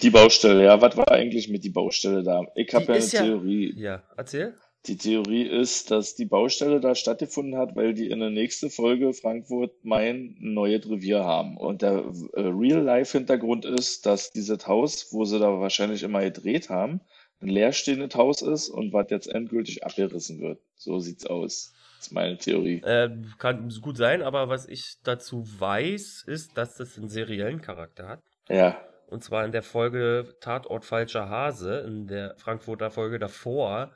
Die 0.00 0.10
Baustelle, 0.10 0.64
ja, 0.64 0.80
was 0.80 0.96
war 0.96 1.10
eigentlich 1.10 1.48
mit 1.48 1.64
die 1.64 1.70
Baustelle 1.70 2.22
da? 2.22 2.46
Ich 2.54 2.72
habe 2.72 2.84
ja 2.84 2.90
eine 2.90 2.98
ist 2.98 3.12
ja- 3.12 3.22
Theorie. 3.24 3.74
Ja, 3.76 4.02
erzähl. 4.16 4.54
Die 4.86 4.96
Theorie 4.96 5.42
ist, 5.42 5.90
dass 5.90 6.14
die 6.14 6.24
Baustelle 6.24 6.80
da 6.80 6.94
stattgefunden 6.94 7.58
hat, 7.58 7.76
weil 7.76 7.92
die 7.92 8.08
in 8.08 8.20
der 8.20 8.30
nächsten 8.30 8.70
Folge 8.70 9.12
Frankfurt 9.12 9.84
Main 9.84 10.36
ein 10.40 10.54
neues 10.54 10.88
Revier 10.88 11.22
haben. 11.22 11.58
Und 11.58 11.82
der 11.82 12.02
äh, 12.32 12.40
Real-Life-Hintergrund 12.40 13.66
ist, 13.66 14.06
dass 14.06 14.30
dieses 14.32 14.66
Haus, 14.66 15.08
wo 15.10 15.26
sie 15.26 15.38
da 15.38 15.60
wahrscheinlich 15.60 16.02
immer 16.02 16.22
gedreht 16.22 16.70
haben, 16.70 17.02
ein 17.42 17.48
leerstehendes 17.48 18.14
Haus 18.14 18.40
ist 18.40 18.70
und 18.70 18.94
was 18.94 19.10
jetzt 19.10 19.26
endgültig 19.26 19.84
abgerissen 19.84 20.40
wird. 20.40 20.60
So 20.76 20.98
sieht's 20.98 21.26
aus. 21.26 21.74
Das 22.00 22.06
ist 22.06 22.12
meine 22.14 22.38
Theorie. 22.38 22.80
Äh, 22.82 23.10
kann 23.36 23.68
gut 23.82 23.98
sein, 23.98 24.22
aber 24.22 24.48
was 24.48 24.66
ich 24.66 24.96
dazu 25.04 25.44
weiß, 25.46 26.24
ist, 26.26 26.56
dass 26.56 26.76
das 26.76 26.96
einen 26.96 27.10
seriellen 27.10 27.60
Charakter 27.60 28.08
hat. 28.08 28.20
Ja, 28.48 28.80
Und 29.08 29.22
zwar 29.22 29.44
in 29.44 29.52
der 29.52 29.62
Folge 29.62 30.34
Tatort 30.40 30.86
Falscher 30.86 31.28
Hase, 31.28 31.80
in 31.80 32.06
der 32.06 32.36
Frankfurter 32.38 32.90
Folge 32.90 33.18
davor, 33.18 33.92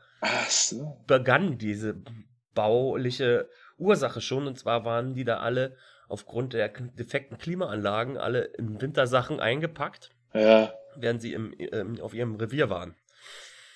so. 0.50 1.02
begann 1.06 1.56
diese 1.56 1.96
bauliche 2.52 3.49
Ursache 3.78 4.20
schon. 4.20 4.46
Und 4.49 4.58
zwar 4.58 4.84
waren 4.84 5.14
die 5.14 5.25
da 5.25 5.38
alle 5.38 5.75
aufgrund 6.06 6.52
der 6.52 6.68
defekten 6.68 7.38
Klimaanlagen 7.38 8.18
alle 8.18 8.42
in 8.58 8.82
Wintersachen 8.82 9.40
eingepackt, 9.40 10.11
Ja, 10.34 10.75
während 10.94 11.23
sie 11.23 11.32
im, 11.32 11.54
ähm, 11.56 11.99
auf 12.02 12.12
ihrem 12.12 12.34
Revier 12.34 12.68
waren. 12.68 12.96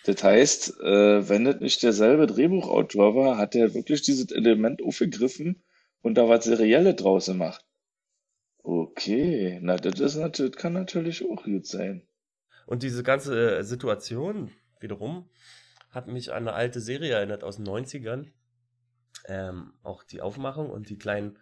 Das 0.05 0.23
heißt, 0.23 0.81
äh, 0.81 1.29
wenn 1.29 1.45
das 1.45 1.61
nicht 1.61 1.83
derselbe 1.83 2.27
Drehbuchautor 2.27 3.15
war, 3.15 3.37
hat 3.37 3.55
er 3.55 3.75
wirklich 3.75 4.03
dieses 4.03 4.31
Element 4.31 4.83
aufgegriffen 4.83 5.63
und 6.03 6.15
da 6.15 6.29
was 6.29 6.45
Serielles 6.45 6.97
draus 6.97 7.27
gemacht. 7.27 7.65
Okay, 8.63 9.59
na, 9.63 9.77
das 9.77 10.01
ist 10.01 10.17
natürlich, 10.17 10.57
kann 10.57 10.73
natürlich 10.73 11.25
auch 11.25 11.43
gut 11.43 11.67
sein. 11.67 12.07
Und 12.67 12.83
diese 12.83 13.03
ganze 13.03 13.59
äh, 13.59 13.65
Situation 13.65 14.53
wiederum 14.81 15.29
hat 15.91 16.07
mich 16.07 16.33
an 16.33 16.49
eine 16.49 16.53
alte 16.53 16.81
Serie 16.81 17.15
erinnert 17.15 17.45
aus 17.45 17.57
den 17.57 17.67
90ern. 17.67 18.27
Ähm, 19.27 19.73
auch 19.83 20.05
die 20.05 20.21
Aufmachung 20.21 20.71
und 20.71 20.91
die 20.91 20.99
kleinen 20.99 21.39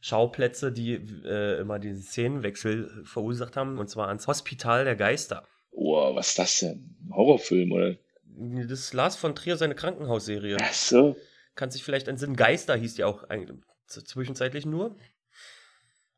Schauplätze, 0.00 0.70
die 0.70 0.94
äh, 0.94 1.60
immer 1.60 1.78
diesen 1.78 2.02
Szenenwechsel 2.02 3.04
verursacht 3.04 3.56
haben, 3.56 3.78
und 3.78 3.90
zwar 3.90 4.08
ans 4.08 4.26
Hospital 4.26 4.84
der 4.84 4.96
Geister. 4.96 5.46
Oh, 5.80 6.14
was 6.14 6.30
ist 6.30 6.38
das 6.38 6.58
denn? 6.58 6.96
Ein 7.06 7.14
Horrorfilm, 7.14 7.70
oder? 7.70 7.96
Das 8.24 8.80
ist 8.80 8.94
Lars 8.94 9.14
von 9.14 9.36
Trier, 9.36 9.56
seine 9.56 9.76
Krankenhausserie. 9.76 10.56
Ach 10.60 10.72
so. 10.72 11.16
Kann 11.54 11.70
sich 11.70 11.84
vielleicht 11.84 12.08
entsinnen. 12.08 12.34
Geister 12.34 12.76
hieß 12.76 12.94
die 12.94 13.04
auch 13.04 13.24
eigentlich 13.24 13.58
zwischenzeitlich 13.86 14.66
nur. 14.66 14.96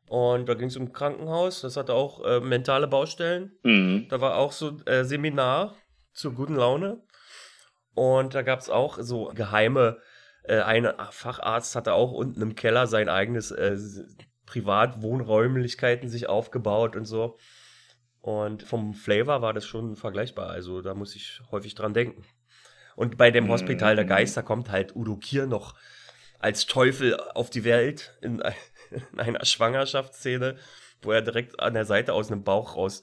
Und 0.07 0.49
da 0.49 0.55
ging 0.55 0.67
es 0.67 0.75
um 0.75 0.85
ein 0.85 0.93
Krankenhaus, 0.93 1.61
das 1.61 1.77
hatte 1.77 1.93
auch 1.93 2.25
äh, 2.25 2.39
mentale 2.41 2.87
Baustellen. 2.87 3.53
Mhm. 3.63 4.07
Da 4.09 4.19
war 4.19 4.35
auch 4.35 4.51
so 4.51 4.79
äh, 4.85 5.05
Seminar 5.05 5.75
zur 6.11 6.33
guten 6.33 6.55
Laune. 6.55 7.01
Und 7.93 8.33
da 8.33 8.41
gab 8.41 8.59
es 8.59 8.69
auch 8.69 8.97
so 8.99 9.31
geheime, 9.33 9.99
äh, 10.43 10.59
ein 10.59 10.91
Facharzt 11.11 11.75
hatte 11.75 11.93
auch 11.93 12.11
unten 12.11 12.41
im 12.41 12.55
Keller 12.55 12.87
sein 12.87 13.09
eigenes 13.09 13.51
äh, 13.51 13.77
Privatwohnräumlichkeiten 14.47 16.09
sich 16.09 16.27
aufgebaut 16.27 16.95
und 16.95 17.05
so. 17.05 17.37
Und 18.21 18.63
vom 18.63 18.93
Flavor 18.93 19.41
war 19.41 19.53
das 19.53 19.65
schon 19.65 19.95
vergleichbar. 19.95 20.49
Also 20.49 20.81
da 20.81 20.93
muss 20.93 21.15
ich 21.15 21.41
häufig 21.51 21.73
dran 21.75 21.93
denken. 21.93 22.23
Und 22.95 23.17
bei 23.17 23.31
dem 23.31 23.49
Hospital 23.49 23.95
der 23.95 24.05
Mhm. 24.05 24.09
Geister 24.09 24.43
kommt 24.43 24.69
halt 24.69 24.95
Udo 24.95 25.15
Kier 25.17 25.47
noch 25.47 25.75
als 26.39 26.65
Teufel 26.67 27.19
auf 27.19 27.49
die 27.49 27.63
Welt 27.63 28.17
in, 28.21 28.41
ein- 28.41 28.53
in 29.11 29.19
einer 29.19 29.43
Schwangerschaftsszene, 29.45 30.57
wo 31.01 31.11
er 31.11 31.21
direkt 31.21 31.59
an 31.59 31.73
der 31.73 31.85
Seite 31.85 32.13
aus 32.13 32.31
einem 32.31 32.43
Bauch 32.43 32.75
raus 32.75 33.01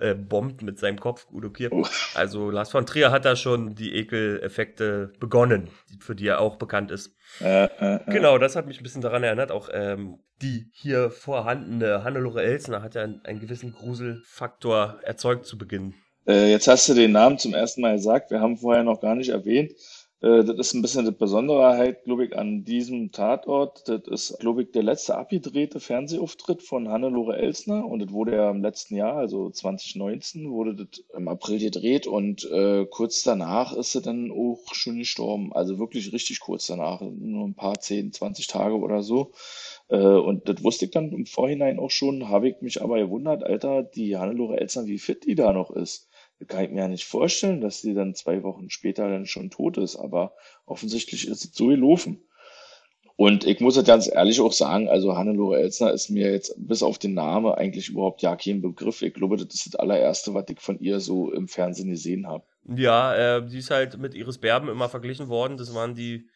äh, 0.00 0.14
bombt 0.14 0.62
mit 0.62 0.78
seinem 0.78 0.98
Kopf, 0.98 1.26
Udo 1.32 1.50
Kier. 1.50 1.72
Oh. 1.72 1.86
Also 2.14 2.50
Lars 2.50 2.70
von 2.70 2.86
Trier 2.86 3.10
hat 3.10 3.24
da 3.24 3.36
schon 3.36 3.74
die 3.74 3.94
Ekeleffekte 3.94 5.12
begonnen, 5.20 5.68
die- 5.90 5.98
für 6.00 6.14
die 6.14 6.26
er 6.26 6.40
auch 6.40 6.56
bekannt 6.56 6.90
ist. 6.90 7.14
Äh, 7.40 7.64
äh, 7.64 7.94
äh. 7.96 8.00
Genau, 8.10 8.38
das 8.38 8.56
hat 8.56 8.66
mich 8.66 8.80
ein 8.80 8.82
bisschen 8.82 9.02
daran 9.02 9.22
erinnert. 9.22 9.50
Auch 9.52 9.68
ähm, 9.72 10.18
die 10.42 10.66
hier 10.72 11.10
vorhandene 11.10 12.02
Hannelore 12.04 12.42
Elsner 12.42 12.82
hat 12.82 12.94
ja 12.94 13.02
einen, 13.02 13.20
einen 13.24 13.40
gewissen 13.40 13.72
Gruselfaktor 13.72 15.00
erzeugt 15.02 15.46
zu 15.46 15.58
Beginn. 15.58 15.94
Äh, 16.26 16.50
jetzt 16.50 16.68
hast 16.68 16.88
du 16.88 16.94
den 16.94 17.12
Namen 17.12 17.38
zum 17.38 17.54
ersten 17.54 17.80
Mal 17.80 17.96
gesagt. 17.96 18.30
Wir 18.30 18.40
haben 18.40 18.56
vorher 18.56 18.82
noch 18.82 19.00
gar 19.00 19.14
nicht 19.14 19.30
erwähnt. 19.30 19.72
Äh, 20.22 20.44
das 20.44 20.58
ist 20.58 20.74
ein 20.74 20.82
bisschen 20.82 21.06
die 21.06 21.12
Besonderheit, 21.12 22.04
glaube 22.04 22.26
ich, 22.26 22.36
an 22.36 22.64
diesem 22.64 23.10
Tatort. 23.12 23.88
Das 23.88 24.02
ist, 24.06 24.38
glaube 24.38 24.62
ich, 24.62 24.70
der 24.72 24.82
letzte 24.82 25.16
abgedrehte 25.16 25.80
Fernsehauftritt 25.80 26.62
von 26.62 26.88
Hannelore 26.88 27.36
Elsner. 27.38 27.86
Und 27.86 28.00
das 28.00 28.12
wurde 28.12 28.36
ja 28.36 28.50
im 28.50 28.62
letzten 28.62 28.96
Jahr, 28.96 29.16
also 29.16 29.50
2019, 29.50 30.50
wurde 30.50 30.74
das 30.74 31.02
im 31.16 31.28
April 31.28 31.58
gedreht. 31.58 32.06
Und 32.06 32.44
äh, 32.50 32.86
kurz 32.86 33.22
danach 33.22 33.74
ist 33.74 33.92
sie 33.92 34.02
dann 34.02 34.30
auch 34.30 34.74
schon 34.74 34.98
gestorben. 34.98 35.52
Also 35.54 35.78
wirklich 35.78 36.12
richtig 36.12 36.40
kurz 36.40 36.66
danach. 36.66 37.00
Nur 37.00 37.46
ein 37.46 37.54
paar, 37.54 37.80
10, 37.80 38.12
20 38.12 38.46
Tage 38.46 38.76
oder 38.78 39.02
so. 39.02 39.32
Äh, 39.88 39.96
und 39.96 40.48
das 40.48 40.62
wusste 40.62 40.84
ich 40.84 40.90
dann 40.90 41.12
im 41.12 41.26
Vorhinein 41.26 41.78
auch 41.78 41.90
schon, 41.90 42.28
habe 42.28 42.48
ich 42.50 42.60
mich 42.60 42.82
aber 42.82 42.98
gewundert, 42.98 43.42
Alter, 43.42 43.82
die 43.82 44.16
Hannelore 44.16 44.60
Elsner, 44.60 44.86
wie 44.86 44.98
fit 44.98 45.24
die 45.24 45.34
da 45.34 45.52
noch 45.52 45.70
ist. 45.70 46.09
Kann 46.48 46.64
ich 46.64 46.70
mir 46.70 46.80
ja 46.80 46.88
nicht 46.88 47.04
vorstellen, 47.04 47.60
dass 47.60 47.80
sie 47.82 47.94
dann 47.94 48.14
zwei 48.14 48.42
Wochen 48.42 48.70
später 48.70 49.08
dann 49.08 49.26
schon 49.26 49.50
tot 49.50 49.76
ist, 49.78 49.96
aber 49.96 50.34
offensichtlich 50.66 51.28
ist 51.28 51.44
es 51.44 51.54
so 51.54 51.66
gelaufen. 51.66 52.22
Und 53.16 53.46
ich 53.46 53.60
muss 53.60 53.76
jetzt 53.76 53.86
ganz 53.86 54.10
ehrlich 54.10 54.40
auch 54.40 54.52
sagen, 54.52 54.88
also 54.88 55.14
Hannelore 55.14 55.60
Elsner 55.60 55.92
ist 55.92 56.08
mir 56.08 56.32
jetzt 56.32 56.54
bis 56.56 56.82
auf 56.82 56.96
den 56.98 57.12
Namen 57.12 57.52
eigentlich 57.52 57.90
überhaupt 57.90 58.22
ja 58.22 58.34
kein 58.34 58.62
Begriff. 58.62 59.02
Ich 59.02 59.12
glaube, 59.12 59.36
das 59.36 59.54
ist 59.54 59.66
das 59.66 59.74
allererste, 59.74 60.32
was 60.32 60.46
ich 60.48 60.58
von 60.60 60.78
ihr 60.80 61.00
so 61.00 61.30
im 61.30 61.46
Fernsehen 61.46 61.90
gesehen 61.90 62.26
habe. 62.26 62.44
Ja, 62.74 63.36
äh, 63.36 63.46
die 63.46 63.58
ist 63.58 63.70
halt 63.70 63.98
mit 63.98 64.14
Iris 64.14 64.38
Berben 64.38 64.70
immer 64.70 64.88
verglichen 64.88 65.28
worden. 65.28 65.58
Das 65.58 65.74
waren 65.74 65.94
die 65.94 66.28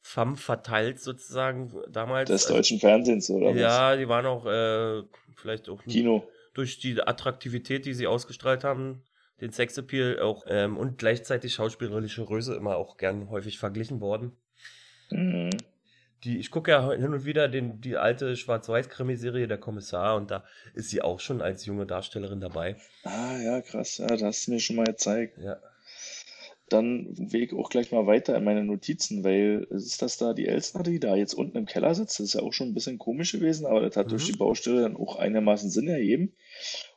femme 0.00 0.36
fatales 0.36 1.04
sozusagen 1.04 1.72
damals. 1.92 2.28
Des 2.28 2.42
Also, 2.46 2.56
deutschen 2.56 2.80
Fernsehens, 2.80 3.30
oder 3.30 3.50
was? 3.50 3.60
ja, 3.60 3.94
die 3.96 4.08
waren 4.08 4.26
auch 4.26 4.44
äh, 4.44 5.04
vielleicht 5.36 5.68
auch 5.68 5.80
Kino. 5.84 6.24
durch 6.54 6.80
die 6.80 7.00
Attraktivität, 7.00 7.86
die 7.86 7.94
sie 7.94 8.08
ausgestrahlt 8.08 8.64
haben, 8.64 9.04
den 9.42 9.52
Sexappeal 9.52 10.20
auch 10.20 10.46
ähm, 10.48 10.78
und 10.78 10.96
gleichzeitig 10.98 11.52
schauspielerische 11.54 12.24
Größe 12.24 12.54
immer 12.54 12.76
auch 12.76 12.96
gern 12.96 13.28
häufig 13.28 13.58
verglichen 13.58 14.00
worden. 14.00 14.32
Mhm. 15.10 15.50
Die, 16.24 16.38
ich 16.38 16.50
gucke 16.52 16.70
ja 16.70 16.92
hin 16.92 17.12
und 17.12 17.24
wieder 17.24 17.48
den, 17.48 17.80
die 17.80 17.96
alte 17.96 18.36
Schwarz-Weiß-Krimiserie 18.36 19.48
Der 19.48 19.58
Kommissar 19.58 20.16
und 20.16 20.30
da 20.30 20.44
ist 20.74 20.88
sie 20.90 21.02
auch 21.02 21.18
schon 21.20 21.42
als 21.42 21.66
junge 21.66 21.84
Darstellerin 21.86 22.40
dabei. 22.40 22.76
Ah, 23.04 23.38
ja, 23.42 23.60
krass. 23.60 23.98
Ja, 23.98 24.06
das 24.06 24.22
hast 24.22 24.46
du 24.46 24.52
mir 24.52 24.60
schon 24.60 24.76
mal 24.76 24.86
gezeigt. 24.86 25.36
Ja. 25.38 25.58
Dann 26.68 27.08
will 27.18 27.42
ich 27.42 27.52
auch 27.52 27.68
gleich 27.68 27.92
mal 27.92 28.06
weiter 28.06 28.36
in 28.36 28.44
meine 28.44 28.64
Notizen, 28.64 29.24
weil 29.24 29.66
ist 29.70 30.00
das 30.00 30.16
da 30.16 30.32
die 30.32 30.46
Elsner, 30.46 30.82
die 30.82 31.00
da 31.00 31.16
jetzt 31.16 31.34
unten 31.34 31.58
im 31.58 31.66
Keller 31.66 31.94
sitzt. 31.94 32.18
Das 32.18 32.28
ist 32.28 32.34
ja 32.34 32.40
auch 32.40 32.52
schon 32.52 32.68
ein 32.68 32.74
bisschen 32.74 32.98
komisch 32.98 33.32
gewesen, 33.32 33.66
aber 33.66 33.80
das 33.82 33.96
hat 33.96 34.10
durch 34.12 34.26
Mhm. 34.28 34.32
die 34.32 34.38
Baustelle 34.38 34.82
dann 34.82 34.96
auch 34.96 35.16
einigermaßen 35.16 35.68
Sinn 35.70 35.88
ergeben. 35.88 36.34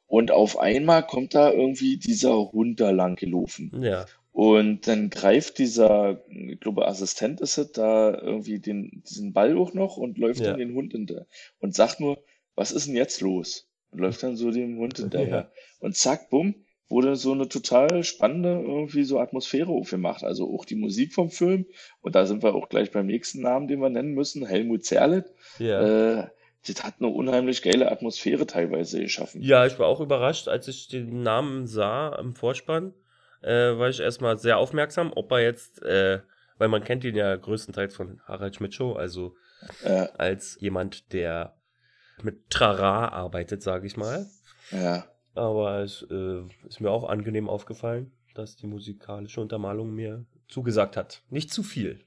Und 0.08 0.32
auf 0.32 0.60
einmal 0.60 1.06
kommt 1.06 1.34
da 1.36 1.52
irgendwie 1.52 1.98
dieser 1.98 2.52
Hund 2.52 2.80
da 2.80 2.92
lang 2.92 3.16
gelaufen. 3.16 3.72
Ja. 3.82 4.06
Und 4.32 4.88
dann 4.88 5.10
greift 5.10 5.60
dieser, 5.60 6.22
ich 6.30 6.60
glaube, 6.60 6.88
Assistent 6.88 7.40
ist 7.40 7.58
es, 7.58 7.72
da 7.72 8.14
irgendwie 8.14 8.60
den, 8.60 9.02
diesen 9.08 9.32
Ball 9.34 9.58
auch 9.58 9.74
noch 9.74 9.96
und 9.98 10.18
läuft 10.18 10.42
Ja. 10.42 10.48
dann 10.48 10.60
den 10.60 10.76
Hund 10.76 10.92
hinter 10.92 11.26
und 11.60 11.74
sagt 11.74 12.00
nur, 12.02 12.18
was 12.54 12.72
ist 12.72 12.88
denn 12.88 12.96
jetzt 12.96 13.22
los? 13.22 13.68
Und 13.92 14.00
läuft 14.00 14.22
dann 14.24 14.36
so 14.36 14.52
dem 14.52 14.78
Hund 14.78 14.98
hinterher. 14.98 15.52
Und 15.80 15.96
zack, 15.96 16.30
bumm, 16.30 16.56
wurde 16.90 17.16
so 17.16 17.32
eine 17.32 17.48
total 17.48 18.04
spannende 18.04 18.62
irgendwie 18.62 19.04
so 19.06 19.20
Atmosphäre 19.20 19.72
aufgemacht. 19.72 20.24
Also 20.24 20.54
auch 20.54 20.66
die 20.66 20.76
Musik 20.76 21.14
vom 21.14 21.30
Film. 21.32 21.66
Und 22.02 22.16
da 22.16 22.26
sind 22.26 22.44
wir 22.44 22.56
auch 22.56 22.68
gleich 22.70 22.92
beim 22.92 23.08
nächsten 23.08 23.42
Namen, 23.42 23.68
den 23.70 23.80
wir 23.80 23.90
nennen 23.90 24.14
müssen, 24.14 24.46
Helmut 24.46 24.84
Zerlett. 24.84 25.32
Ja. 25.60 26.20
Äh, 26.20 26.28
das 26.68 26.84
hat 26.84 26.96
eine 27.00 27.10
unheimlich 27.10 27.62
geile 27.62 27.92
Atmosphäre 27.92 28.46
teilweise 28.46 29.00
geschaffen. 29.02 29.42
Ja, 29.42 29.66
ich 29.66 29.78
war 29.80 29.88
auch 29.88 30.00
überrascht, 30.02 30.48
als 30.48 30.68
ich 30.68 30.88
den 30.88 31.22
Namen 31.24 31.68
sah 31.68 32.16
im 32.16 32.34
Vorspann, 32.36 32.94
äh, 33.42 33.78
war 33.78 33.90
ich 33.90 34.00
erstmal 34.00 34.38
sehr 34.38 34.58
aufmerksam, 34.58 35.12
ob 35.16 35.32
er 35.32 35.42
jetzt, 35.42 35.82
äh, 35.84 36.22
weil 36.58 36.68
man 36.68 36.84
kennt 36.84 37.04
ihn 37.04 37.16
ja 37.16 37.36
größtenteils 37.36 37.96
von 37.96 38.22
Harald 38.26 38.56
Schmidt 38.56 38.74
Show, 38.74 38.94
also 38.94 39.36
Ja, 39.84 40.06
als 40.18 40.58
jemand, 40.60 41.14
der 41.14 41.56
mit 42.22 42.50
Trara 42.50 43.10
arbeitet, 43.10 43.62
sage 43.62 43.88
ich 43.88 43.98
mal. 43.98 44.26
ja. 44.72 45.06
Aber 45.38 45.82
es 45.82 46.02
äh, 46.10 46.44
ist 46.66 46.80
mir 46.80 46.90
auch 46.90 47.04
angenehm 47.10 47.50
aufgefallen, 47.50 48.14
dass 48.36 48.56
die 48.56 48.68
musikalische 48.68 49.42
Untermalung 49.42 49.94
mir 49.94 50.26
zugesagt 50.48 50.96
hat. 50.96 51.24
Nicht 51.30 51.52
zu 51.52 51.62
viel. 51.62 52.06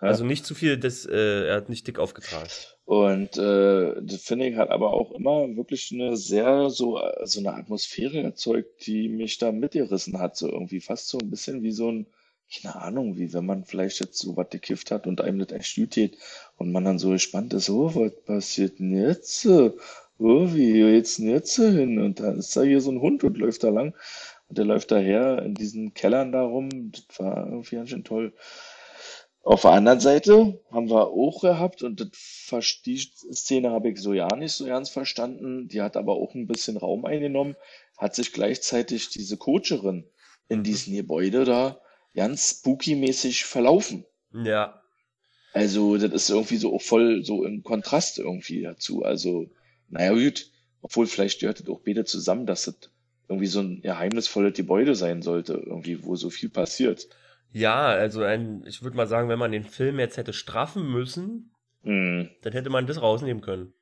Also 0.00 0.24
nicht 0.24 0.44
zu 0.44 0.54
viel, 0.54 0.76
das, 0.76 1.06
äh, 1.06 1.46
er 1.46 1.56
hat 1.56 1.68
nicht 1.68 1.86
dick 1.86 1.98
aufgetragen. 1.98 2.48
Und 2.84 3.38
äh, 3.38 3.94
das 4.02 4.22
finde 4.22 4.46
ich 4.46 4.56
hat 4.56 4.70
aber 4.70 4.92
auch 4.92 5.12
immer 5.12 5.56
wirklich 5.56 5.90
eine 5.92 6.16
sehr 6.16 6.68
so, 6.68 6.98
äh, 7.00 7.26
so 7.26 7.40
eine 7.40 7.54
Atmosphäre 7.54 8.22
erzeugt, 8.22 8.86
die 8.86 9.08
mich 9.08 9.38
da 9.38 9.52
mitgerissen 9.52 10.18
hat. 10.18 10.36
So 10.36 10.50
irgendwie 10.50 10.80
fast 10.80 11.08
so 11.08 11.18
ein 11.18 11.30
bisschen 11.30 11.62
wie 11.62 11.72
so 11.72 11.90
ein, 11.90 12.06
keine 12.54 12.76
Ahnung, 12.76 13.16
wie 13.16 13.32
wenn 13.32 13.46
man 13.46 13.64
vielleicht 13.64 14.00
jetzt 14.00 14.18
so 14.18 14.36
was 14.36 14.50
gekifft 14.50 14.90
hat 14.90 15.06
und 15.06 15.22
einem 15.22 15.38
das 15.38 15.74
geht 15.74 16.18
und 16.58 16.72
man 16.72 16.84
dann 16.84 16.98
so 16.98 17.10
gespannt 17.10 17.54
ist, 17.54 17.70
oh, 17.70 17.94
was 17.94 18.12
passiert 18.26 18.78
denn 18.78 18.94
jetzt? 18.94 19.46
Oh, 19.46 20.54
wie 20.54 20.72
geht's 20.74 21.16
denn 21.16 21.30
jetzt 21.30 21.56
hin? 21.56 21.98
Und 21.98 22.20
dann 22.20 22.38
ist 22.38 22.54
da 22.54 22.62
hier 22.62 22.80
so 22.82 22.90
ein 22.90 23.00
Hund 23.00 23.24
und 23.24 23.38
läuft 23.38 23.64
da 23.64 23.70
lang 23.70 23.94
und 24.48 24.58
der 24.58 24.66
läuft 24.66 24.90
daher 24.90 25.42
in 25.42 25.54
diesen 25.54 25.94
Kellern 25.94 26.32
da 26.32 26.42
rum. 26.42 26.92
Das 26.92 27.18
war 27.18 27.46
irgendwie 27.46 27.76
ganz 27.76 27.90
schön 27.90 28.04
toll. 28.04 28.34
Auf 29.44 29.62
der 29.62 29.70
anderen 29.70 30.00
Seite 30.00 30.60
haben 30.72 30.90
wir 30.90 31.06
auch 31.08 31.40
gehabt, 31.40 31.82
und 31.84 32.00
das, 32.00 32.82
die 32.84 32.98
Szene 32.98 33.70
habe 33.70 33.90
ich 33.90 34.00
so 34.00 34.12
ja 34.12 34.34
nicht 34.36 34.52
so 34.54 34.66
ganz 34.66 34.90
verstanden, 34.90 35.68
die 35.68 35.82
hat 35.82 35.96
aber 35.96 36.14
auch 36.14 36.34
ein 36.34 36.46
bisschen 36.48 36.76
Raum 36.76 37.04
eingenommen, 37.04 37.54
hat 37.96 38.14
sich 38.16 38.32
gleichzeitig 38.32 39.10
diese 39.10 39.36
Coacherin 39.36 40.04
in 40.48 40.60
Mhm. 40.60 40.64
diesem 40.64 40.94
Gebäude 40.96 41.44
da 41.44 41.80
ganz 42.14 42.50
spooky-mäßig 42.62 43.44
verlaufen. 43.44 44.04
Ja, 44.32 44.82
Also, 45.52 45.96
das 45.96 46.12
ist 46.12 46.30
irgendwie 46.30 46.56
so 46.56 46.74
auch 46.74 46.82
voll 46.82 47.24
so 47.24 47.44
im 47.44 47.62
Kontrast 47.62 48.18
irgendwie 48.18 48.62
dazu. 48.62 49.04
Also, 49.04 49.50
naja, 49.88 50.12
gut, 50.12 50.50
obwohl 50.82 51.06
vielleicht 51.06 51.40
gehört 51.40 51.60
das 51.60 51.68
auch 51.68 51.80
beide 51.80 52.04
zusammen, 52.04 52.44
dass 52.46 52.64
das 52.64 52.76
irgendwie 53.28 53.46
so 53.46 53.60
ein 53.60 53.80
geheimnisvolles 53.80 54.54
Gebäude 54.54 54.94
sein 54.94 55.22
sollte, 55.22 55.54
irgendwie, 55.54 56.04
wo 56.04 56.16
so 56.16 56.28
viel 56.30 56.50
passiert. 56.50 57.08
Ja, 57.54 57.86
also 57.86 58.22
ein, 58.22 58.64
ich 58.66 58.82
würde 58.82 58.96
mal 58.96 59.06
sagen, 59.06 59.28
wenn 59.28 59.38
man 59.38 59.52
den 59.52 59.64
Film 59.64 59.98
jetzt 59.98 60.16
hätte 60.16 60.32
straffen 60.32 60.90
müssen, 60.90 61.50
Hm. 61.84 62.30
Dann 62.40 62.52
hätte 62.54 62.70
man 62.70 62.86
das 62.86 63.00
rausnehmen 63.02 63.42
können. 63.42 63.74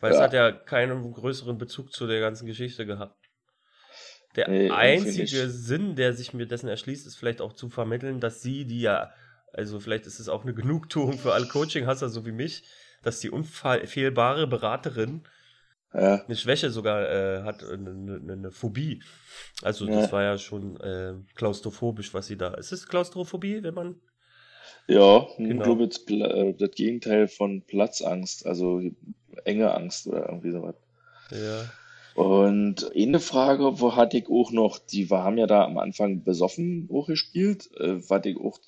Weil 0.00 0.12
Ja. 0.12 0.18
es 0.18 0.22
hat 0.24 0.32
ja 0.32 0.50
keinen 0.52 1.12
größeren 1.12 1.58
Bezug 1.58 1.92
zu 1.92 2.06
der 2.08 2.20
ganzen 2.20 2.46
Geschichte 2.46 2.86
gehabt. 2.86 3.24
Der 4.34 4.48
Nee, 4.50 4.70
einzige. 4.70 5.48
Sinn, 5.48 5.94
der 5.94 6.12
sich 6.12 6.34
mir 6.34 6.46
dessen 6.46 6.68
erschließt, 6.68 7.06
ist 7.06 7.16
vielleicht 7.16 7.40
auch 7.40 7.52
zu 7.52 7.70
vermitteln, 7.70 8.20
dass 8.20 8.42
sie, 8.42 8.66
die 8.66 8.80
ja, 8.80 9.12
also 9.52 9.80
vielleicht 9.80 10.06
ist 10.06 10.18
es 10.18 10.28
auch 10.28 10.42
eine 10.42 10.54
Genugtuung 10.54 11.18
für 11.18 11.32
alle 11.32 11.46
Coaching-Hasser, 11.46 12.08
so 12.08 12.26
wie 12.26 12.32
mich, 12.32 12.64
dass 13.02 13.20
die 13.20 13.30
unfehlbare 13.30 14.46
Beraterin 14.46 15.22
Ja. 15.94 16.24
eine 16.24 16.36
Schwäche 16.36 16.70
sogar 16.70 17.08
äh, 17.10 17.42
hat, 17.42 17.64
eine, 17.64 17.90
eine, 17.90 18.32
eine 18.32 18.50
Phobie. 18.50 19.02
Also 19.62 19.86
das 19.86 20.06
Ja. 20.06 20.12
war 20.12 20.22
ja 20.22 20.38
schon 20.38 20.78
äh, 20.80 21.14
klaustrophobisch, 21.34 22.12
was 22.14 22.26
sie 22.26 22.36
da. 22.36 22.54
Ist 22.54 22.72
es 22.72 22.86
Klaustrophobie, 22.88 23.62
wenn 23.62 23.74
man 23.74 24.00
Ja, 24.88 25.26
Genau. 25.38 25.50
ich 25.54 25.62
glaube, 25.62 25.88
das, 25.88 26.04
äh, 26.08 26.54
das 26.54 26.70
Gegenteil 26.72 27.28
von 27.28 27.62
Platzangst, 27.66 28.46
also 28.46 28.80
enge 29.44 29.72
Angst 29.74 30.06
oder 30.06 30.28
irgendwie 30.28 30.52
sowas. 30.52 30.74
ja. 31.30 31.64
Und 32.14 32.90
eine 32.96 33.20
Frage, 33.20 33.78
wo 33.78 33.94
hatte 33.94 34.16
ich 34.16 34.28
auch 34.30 34.50
noch, 34.50 34.78
die 34.78 35.10
wir 35.10 35.22
haben 35.22 35.36
ja 35.36 35.46
da 35.46 35.64
am 35.64 35.76
Anfang 35.76 36.24
besoffen 36.24 36.88
auch 36.90 37.06
gespielt, 37.08 37.68
äh, 37.78 38.08
was 38.08 38.24
ich 38.24 38.38
auch 38.38 38.58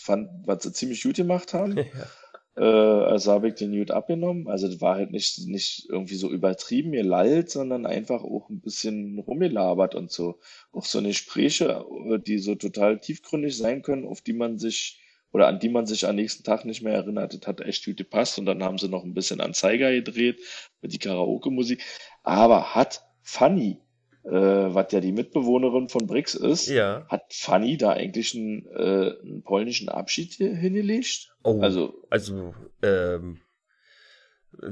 fand, 0.00 0.30
was 0.46 0.62
sie 0.62 0.72
ziemlich 0.72 1.02
gut 1.02 1.16
gemacht 1.16 1.52
haben. 1.52 1.76
ja. 1.94 2.06
Äh, 2.56 2.62
also 2.62 3.32
habe 3.32 3.48
ich 3.48 3.54
den 3.54 3.72
gut 3.76 3.90
abgenommen. 3.90 4.48
Also 4.48 4.68
das 4.68 4.80
war 4.80 4.96
halt 4.96 5.10
nicht, 5.10 5.46
nicht 5.46 5.86
irgendwie 5.88 6.14
so 6.14 6.30
übertrieben 6.30 6.92
gelallt, 6.92 7.50
sondern 7.50 7.86
einfach 7.86 8.22
auch 8.22 8.48
ein 8.50 8.60
bisschen 8.60 9.18
rumgelabert 9.18 9.94
und 9.94 10.10
so. 10.12 10.38
Auch 10.72 10.84
so 10.84 10.98
eine 10.98 11.08
Gespräche, 11.08 11.84
äh, 12.10 12.18
die 12.18 12.38
so 12.38 12.54
total 12.54 13.00
tiefgründig 13.00 13.56
sein 13.56 13.82
können, 13.82 14.06
auf 14.06 14.20
die 14.22 14.32
man 14.34 14.58
sich 14.58 15.00
oder 15.32 15.48
an 15.48 15.58
die 15.58 15.68
man 15.68 15.84
sich 15.86 16.06
am 16.06 16.14
nächsten 16.14 16.44
Tag 16.44 16.64
nicht 16.64 16.82
mehr 16.82 16.94
erinnert. 16.94 17.34
Das 17.34 17.46
hat 17.48 17.60
echt 17.60 17.84
gut 17.84 17.96
gepasst. 17.96 18.38
Und 18.38 18.46
dann 18.46 18.62
haben 18.62 18.78
sie 18.78 18.88
noch 18.88 19.02
ein 19.04 19.14
bisschen 19.14 19.40
an 19.40 19.52
Zeiger 19.54 19.90
gedreht 19.92 20.40
mit 20.80 20.92
die 20.92 20.98
Karaoke-Musik. 20.98 21.82
Aber 22.22 22.74
hat 22.74 23.02
Fanny, 23.22 23.78
äh, 24.24 24.30
was 24.74 24.92
ja 24.92 25.00
die 25.00 25.12
Mitbewohnerin 25.12 25.88
von 25.88 26.06
Brix 26.06 26.34
ist, 26.34 26.68
ja. 26.68 27.06
hat 27.08 27.24
Fanny 27.32 27.76
da 27.76 27.90
eigentlich 27.90 28.34
einen, 28.34 28.66
äh, 28.66 29.14
einen 29.22 29.42
polnischen 29.42 29.88
Abschied 29.88 30.32
hingelegt? 30.34 31.34
Oh, 31.42 31.60
Also 31.60 31.94
also, 32.10 32.54
ähm, 32.82 33.40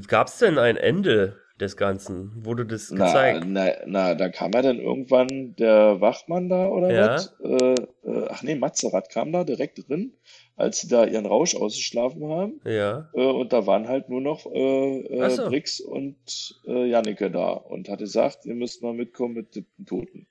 gab 0.07 0.29
es 0.29 0.39
denn 0.39 0.59
ein 0.59 0.77
Ende 0.77 1.39
des 1.61 1.77
Ganzen? 1.77 2.45
Wurde 2.45 2.67
das 2.67 2.91
Na, 2.91 3.05
gezeigt? 3.07 3.47
na, 3.47 3.73
na, 3.87 4.15
da 4.15 4.29
kam 4.29 4.53
ja 4.53 4.63
dann 4.63 4.79
irgendwann 4.79 5.55
der 5.57 6.01
Wachmann 6.01 6.49
da 6.49 6.67
oder 6.69 6.91
Ja. 6.91 7.15
was? 7.15 7.35
Äh, 7.43 7.75
äh, 8.09 8.27
ach 8.31 8.43
nee, 8.43 8.55
Mazerat 8.55 9.11
kam 9.11 9.33
da 9.33 9.45
direkt 9.45 9.89
drin, 9.89 10.15
als 10.57 10.81
sie 10.81 10.89
da 10.89 11.05
ihren 11.07 11.27
Rausch 11.27 11.55
ausgeschlafen 11.55 12.25
haben. 12.29 12.61
Ja. 12.65 13.11
Äh, 13.15 13.25
und 13.25 13.53
da 13.53 13.67
waren 13.67 13.89
halt 13.89 14.09
nur 14.09 14.21
noch 14.21 14.47
äh, 14.47 15.01
äh, 15.01 15.31
so. 15.31 15.47
Brix 15.47 15.81
und 15.81 16.61
äh, 16.67 16.87
Jannike 16.87 17.31
da 17.31 17.51
und 17.51 17.89
hat 17.89 18.01
gesagt, 18.01 18.45
ihr 18.45 18.55
müsst 18.55 18.83
mal 18.83 18.93
mitkommen 18.93 19.35
mit 19.35 19.55
den 19.55 19.67
Toten. 19.87 20.27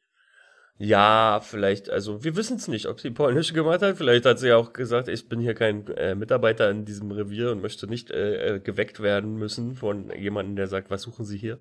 Ja, 0.84 1.42
vielleicht, 1.44 1.92
also 1.92 2.24
wir 2.24 2.36
wissen 2.36 2.58
es 2.58 2.68
nicht, 2.68 2.88
ob 2.88 3.00
sie 3.00 3.12
Polnisch 3.12 3.54
gemacht 3.54 3.84
hat. 3.84 3.98
Vielleicht 3.98 4.26
hat 4.26 4.40
sie 4.40 4.48
ja 4.48 4.58
auch 4.58 4.74
gesagt, 4.74 5.10
ich 5.10 5.30
bin 5.30 5.40
hier 5.40 5.54
kein 5.54 5.88
äh, 5.90 6.16
Mitarbeiter 6.16 6.72
in 6.72 6.86
diesem 6.86 7.12
Revier 7.12 7.52
und 7.52 7.62
möchte 7.62 7.86
nicht 7.86 8.10
äh, 8.10 8.56
äh, 8.56 8.60
geweckt 8.60 9.00
werden 9.00 9.36
müssen 9.36 9.76
von 9.76 10.12
jemandem, 10.18 10.56
der 10.56 10.66
sagt, 10.66 10.90
was 10.90 11.04
suchen 11.04 11.24
Sie 11.24 11.38
hier? 11.38 11.60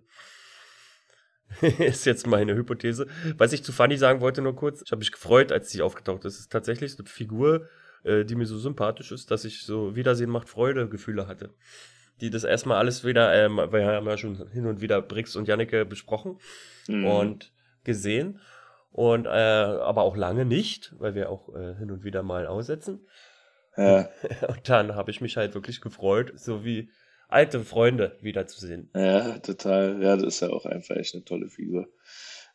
ist 1.60 2.06
jetzt 2.06 2.26
meine 2.26 2.54
Hypothese. 2.54 3.08
Was 3.36 3.52
ich 3.52 3.62
zu 3.62 3.72
Fanny 3.72 3.98
sagen 3.98 4.22
wollte, 4.22 4.40
nur 4.40 4.56
kurz, 4.56 4.82
ich 4.84 4.90
habe 4.90 5.00
mich 5.00 5.12
gefreut, 5.12 5.52
als 5.52 5.70
sie 5.70 5.82
aufgetaucht 5.82 6.24
ist. 6.24 6.34
Es 6.34 6.40
ist 6.40 6.52
tatsächlich 6.52 6.98
eine 6.98 7.06
Figur, 7.06 7.68
äh, 8.04 8.24
die 8.24 8.34
mir 8.34 8.46
so 8.46 8.58
sympathisch 8.58 9.12
ist, 9.12 9.30
dass 9.30 9.44
ich 9.44 9.62
so 9.62 9.96
Wiedersehen 9.96 10.30
macht 10.30 10.48
Freude 10.48 10.88
Gefühle 10.88 11.26
hatte. 11.26 11.54
Die 12.20 12.30
das 12.30 12.44
erstmal 12.44 12.78
alles 12.78 13.04
wieder, 13.04 13.32
ähm, 13.34 13.56
wir 13.56 13.86
haben 13.86 14.06
ja 14.06 14.18
schon 14.18 14.50
hin 14.50 14.66
und 14.66 14.80
wieder 14.80 15.00
Brix 15.02 15.36
und 15.36 15.48
Janneke 15.48 15.84
besprochen 15.86 16.38
Mhm. 16.88 17.04
und 17.06 17.52
gesehen. 17.84 18.40
Und 18.92 19.26
äh, 19.26 19.28
aber 19.30 20.02
auch 20.02 20.16
lange 20.16 20.44
nicht, 20.44 20.94
weil 20.98 21.14
wir 21.14 21.30
auch 21.30 21.48
äh, 21.54 21.76
hin 21.76 21.90
und 21.90 22.02
wieder 22.04 22.22
mal 22.22 22.46
aussetzen. 22.46 23.06
ja, 23.76 24.08
Und 24.48 24.68
dann 24.68 24.94
habe 24.96 25.10
ich 25.12 25.20
mich 25.20 25.36
halt 25.36 25.54
wirklich 25.54 25.80
gefreut, 25.80 26.32
so 26.36 26.64
wie 26.64 26.90
alte 27.28 27.60
Freunde 27.60 28.16
wiederzusehen. 28.20 28.90
ja, 28.94 29.38
total. 29.38 30.02
Ja, 30.02 30.16
das 30.16 30.24
ist 30.34 30.40
ja 30.40 30.48
auch 30.50 30.66
einfach 30.66 30.96
echt 30.96 31.14
eine 31.14 31.24
tolle 31.24 31.48
Figur. 31.48 31.86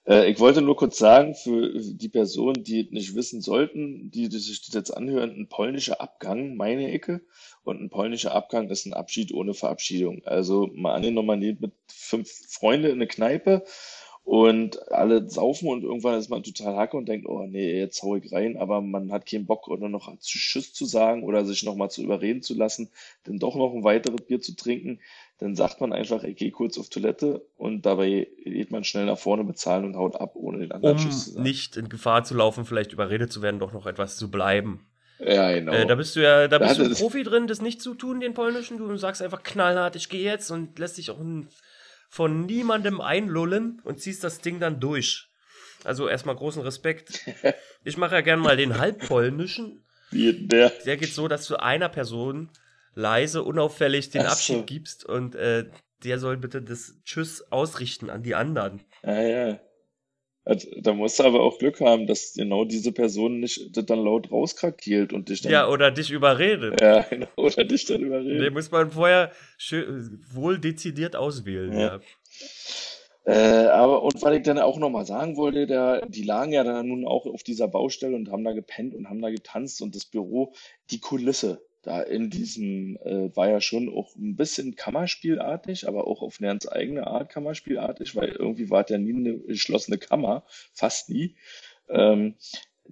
Äh, 0.08 0.30
ich 0.32 0.40
wollte 0.40 0.62
nur 0.62 0.76
kurz 0.76 0.98
sagen, 0.98 1.36
für 1.36 1.72
die 1.80 2.10
Personen, 2.10 2.64
die 2.64 2.82
es 2.82 2.92
nicht 2.92 3.16
wissen 3.16 3.42
sollten, 3.42 4.12
die, 4.12 4.30
die 4.30 4.38
sich 4.40 4.62
das 4.66 4.74
jetzt 4.74 4.92
anhören, 4.92 5.32
ein 5.32 5.48
polnischer 5.48 6.02
Abgang, 6.02 6.56
meine 6.56 6.92
Ecke, 6.92 7.22
und 7.64 7.82
ein 7.82 7.90
polnischer 7.90 8.34
Abgang 8.34 8.70
ist 8.70 8.86
ein 8.86 8.94
Abschied 8.94 9.34
ohne 9.34 9.54
Verabschiedung. 9.54 10.22
Also 10.26 10.70
mal 10.74 10.94
angenommen, 10.94 11.28
man 11.28 11.42
geht 11.42 11.62
mit 11.62 11.74
fünf 11.88 12.30
Freunden 12.50 12.88
in 12.88 12.94
eine 12.94 13.08
Kneipe 13.08 13.64
und 14.26 14.92
alle 14.92 15.30
saufen 15.30 15.70
und 15.70 15.84
irgendwann 15.84 16.18
ist 16.20 16.30
man 16.30 16.42
total 16.44 16.76
hacke 16.76 16.98
und 16.98 17.08
denkt, 17.08 17.28
oh 17.28 17.46
nee, 17.46 17.78
jetzt 17.78 18.02
hau 18.02 18.16
ich 18.16 18.32
rein, 18.32 18.58
aber 18.58 18.82
man 18.82 19.12
hat 19.12 19.28
keinen 19.28 19.46
Bock 19.46 19.68
oder 19.68 19.88
noch 19.88 20.12
Tschüss 20.20 20.74
zu 20.74 20.86
sagen 20.86 21.24
oder 21.24 21.46
sich 21.46 21.64
nochmal 21.64 21.92
zu 21.92 22.04
überreden 22.04 22.42
zu 22.42 22.56
lassen, 22.56 22.90
dann 23.24 23.38
doch 23.38 23.56
noch 23.56 23.72
ein 23.74 23.84
weiteres 23.84 24.22
Bier 24.26 24.42
zu 24.42 24.56
trinken, 24.56 25.00
dann 25.38 25.56
sagt 25.56 25.80
man 25.80 25.94
einfach, 25.94 26.24
ich 26.24 26.38
gehe 26.38 26.50
kurz 26.52 26.78
auf 26.80 26.90
Toilette 26.90 27.46
und 27.56 27.86
dabei 27.86 28.28
geht 28.44 28.72
man 28.72 28.84
schnell 28.84 29.06
nach 29.06 29.20
vorne 29.20 29.44
bezahlen 29.44 29.86
und 29.86 29.96
haut 29.96 30.20
ab, 30.20 30.32
ohne 30.36 30.58
den 30.60 30.72
anderen 30.72 30.98
Um 30.98 31.04
Tschüss 31.04 31.26
zu 31.26 31.32
sagen. 31.32 31.44
nicht 31.44 31.78
in 31.78 31.90
Gefahr 31.90 32.24
zu 32.24 32.34
laufen, 32.36 32.66
vielleicht 32.66 32.94
überredet 32.94 33.32
zu 33.32 33.44
werden, 33.44 33.60
doch 33.60 33.74
noch 33.74 33.86
etwas 33.86 34.18
zu 34.18 34.32
bleiben. 34.32 34.88
Ja, 35.20 35.52
genau. 35.54 35.72
Äh, 35.74 35.86
da 35.86 35.96
bist 35.96 36.16
du 36.16 36.24
ja, 36.24 36.48
da 36.48 36.58
Da 36.58 36.66
bist 36.66 36.80
hat 36.80 36.86
du 36.86 36.96
Profi 36.96 37.24
drin, 37.24 37.48
das 37.48 37.62
nicht 37.62 37.82
zu 37.82 37.94
tun, 37.94 38.20
den 38.20 38.34
polnischen. 38.34 38.78
Du 38.78 38.98
sagst 38.98 39.22
einfach 39.22 39.44
knallhart, 39.44 39.96
ich 39.96 40.10
gehe 40.10 40.24
jetzt 40.24 40.52
und 40.52 40.78
lässt 40.80 40.98
dich 40.98 41.10
auch 41.12 41.20
n- 41.20 41.48
von 42.10 42.46
niemandem 42.46 43.02
einlullen 43.02 43.82
und 43.84 44.00
ziehst 44.02 44.24
das 44.24 44.40
Ding 44.40 44.60
dann 44.60 44.80
durch. 44.80 45.28
Also 45.84 46.08
erstmal 46.08 46.36
großen 46.36 46.62
Respekt. 46.62 47.22
Ich 47.88 47.98
mache 47.98 48.16
ja 48.16 48.22
gern 48.22 48.40
mal 48.40 48.58
den 48.58 48.80
halbpolnischen. 48.80 49.86
Der, 50.12 50.72
Der 50.88 50.98
geht 50.98 51.14
so, 51.14 51.28
dass 51.28 51.46
du 51.46 51.58
einer 51.58 51.88
Person 51.88 52.50
leise, 52.96 53.44
unauffällig 53.44 54.10
den 54.10 54.24
so. 54.24 54.28
Abschied 54.28 54.66
gibst 54.66 55.06
und 55.06 55.36
äh, 55.36 55.66
der 56.04 56.18
soll 56.18 56.38
bitte 56.38 56.64
das 56.64 56.96
Tschüss 57.04 57.52
ausrichten 57.52 58.10
an 58.10 58.24
die 58.24 58.34
anderen. 58.34 58.82
ja, 59.04 59.22
ja. 59.22 59.60
Also, 60.46 60.68
Da 60.80 60.94
musst 60.94 61.20
du 61.20 61.24
aber 61.24 61.42
auch 61.42 61.58
Glück 61.58 61.82
haben, 61.82 62.06
dass 62.06 62.34
genau 62.34 62.66
diese 62.66 62.92
Person 62.92 63.40
nicht 63.40 63.76
das 63.76 63.86
dann 63.88 64.04
laut 64.04 64.32
rauskrakeelt 64.32 65.12
und 65.12 65.30
dich 65.30 65.42
dann, 65.42 65.52
Ja, 65.52 65.68
oder 65.68 65.90
dich 65.92 66.12
überredet. 66.12 66.80
ja, 66.82 67.02
genau, 67.10 67.28
oder 67.36 67.64
dich 67.64 67.86
dann 67.86 67.98
Den 68.00 68.08
überredet. 68.08 68.54
muss 68.54 68.70
man 68.72 68.92
vorher 68.92 69.32
schön, 69.58 70.24
wohl 70.32 70.60
dezidiert 70.60 71.16
auswählen. 71.16 71.74
Ja. 71.74 71.80
Ja. 71.80 72.00
Äh, 73.28 73.68
aber 73.70 74.04
und 74.04 74.22
was 74.22 74.36
ich 74.36 74.44
dann 74.44 74.60
auch 74.60 74.78
nochmal 74.78 75.06
sagen 75.08 75.36
wollte, 75.36 75.66
der, 75.66 76.06
die 76.08 76.22
lagen 76.22 76.52
ja 76.52 76.64
dann 76.64 76.88
nun 76.88 77.08
auch 77.08 77.26
auf 77.26 77.42
dieser 77.42 77.68
Baustelle 77.68 78.16
und 78.16 78.30
haben 78.30 78.44
da 78.44 78.52
gepennt 78.54 78.94
und 78.94 79.10
haben 79.10 79.20
da 79.22 79.32
getanzt 79.32 79.82
und 79.82 79.96
das 79.96 80.06
Büro, 80.06 80.54
die 80.92 81.00
Kulisse 81.00 81.66
da 81.86 82.02
in 82.02 82.32
diesem 82.32 82.98
äh, 83.04 83.36
war 83.36 83.48
ja 83.48 83.62
schon 83.62 83.90
auch 83.90 84.16
ein 84.16 84.36
bisschen 84.36 84.76
Kammerspielartig, 84.76 85.88
aber 85.88 86.08
auch 86.08 86.24
auf 86.24 86.38
eine 86.40 86.48
ganz 86.48 86.68
eigene 86.68 87.06
Art 87.06 87.30
Kammerspielartig, 87.30 88.16
weil 88.16 88.30
irgendwie 88.30 88.72
war 88.72 88.90
ja 88.90 88.98
nie 88.98 89.14
eine 89.14 89.38
geschlossene 89.38 90.00
Kammer, 90.00 90.44
fast 90.74 91.10
nie. 91.10 91.36
Ähm, 91.88 92.36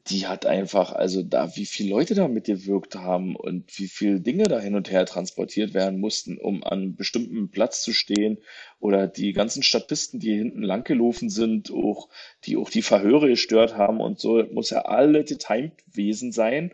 die 0.07 0.27
hat 0.27 0.45
einfach, 0.45 0.91
also 0.91 1.23
da, 1.23 1.55
wie 1.55 1.65
viele 1.65 1.89
Leute 1.89 2.13
da 2.13 2.27
mitgewirkt 2.27 2.95
haben 2.95 3.35
und 3.35 3.77
wie 3.79 3.87
viele 3.87 4.19
Dinge 4.19 4.43
da 4.43 4.59
hin 4.59 4.75
und 4.75 4.91
her 4.91 5.05
transportiert 5.05 5.73
werden 5.73 5.99
mussten, 5.99 6.37
um 6.37 6.63
an 6.63 6.79
einem 6.79 6.95
bestimmten 6.95 7.49
Platz 7.49 7.81
zu 7.81 7.93
stehen 7.93 8.37
oder 8.79 9.07
die 9.07 9.33
ganzen 9.33 9.63
Statisten, 9.63 10.19
die 10.19 10.35
hinten 10.35 10.61
langgelaufen 10.61 11.29
sind, 11.29 11.71
auch, 11.71 12.09
die 12.45 12.57
auch 12.57 12.69
die 12.69 12.81
Verhöre 12.83 13.29
gestört 13.29 13.75
haben 13.75 14.01
und 14.01 14.19
so, 14.19 14.43
muss 14.51 14.71
ja 14.71 14.81
alle 14.81 15.23
getimed 15.23 15.83
gewesen 15.85 16.31
sein. 16.31 16.73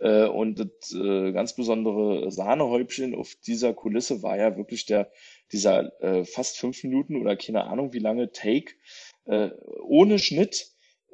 Äh, 0.00 0.26
und 0.26 0.58
das 0.60 0.94
äh, 0.94 1.32
ganz 1.32 1.54
besondere 1.54 2.30
Sahnehäubchen 2.30 3.14
auf 3.14 3.34
dieser 3.46 3.74
Kulisse 3.74 4.22
war 4.22 4.36
ja 4.36 4.56
wirklich 4.56 4.86
der, 4.86 5.10
dieser 5.52 5.92
äh, 6.02 6.24
fast 6.24 6.58
fünf 6.58 6.82
Minuten 6.84 7.16
oder 7.20 7.36
keine 7.36 7.64
Ahnung 7.64 7.92
wie 7.92 7.98
lange 7.98 8.30
Take 8.32 8.74
äh, 9.26 9.50
ohne 9.82 10.18
Schnitt, 10.18 10.66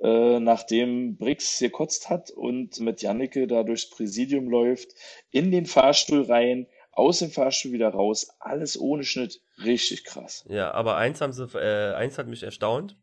äh, 0.02 0.38
nachdem 0.38 1.16
Brix 1.16 1.58
gekotzt 1.58 2.10
hat 2.10 2.30
und 2.30 2.78
mit 2.80 3.02
Jannike 3.02 3.46
da 3.46 3.62
durchs 3.62 3.88
Präsidium 3.88 4.48
läuft, 4.48 4.90
in 5.30 5.50
den 5.50 5.66
Fahrstuhl 5.66 6.22
rein, 6.22 6.66
aus 6.92 7.18
dem 7.18 7.30
Fahrstuhl 7.30 7.72
wieder 7.72 7.88
raus, 7.88 8.28
alles 8.38 8.78
ohne 8.78 9.04
Schnitt, 9.04 9.40
richtig 9.64 10.04
krass. 10.04 10.44
Ja, 10.48 10.72
aber 10.72 10.96
eins 10.96 11.20
haben 11.20 11.32
sie, 11.32 11.44
äh, 11.54 11.94
eins 11.94 12.18
hat 12.18 12.28
mich 12.28 12.42
erstaunt. 12.42 12.96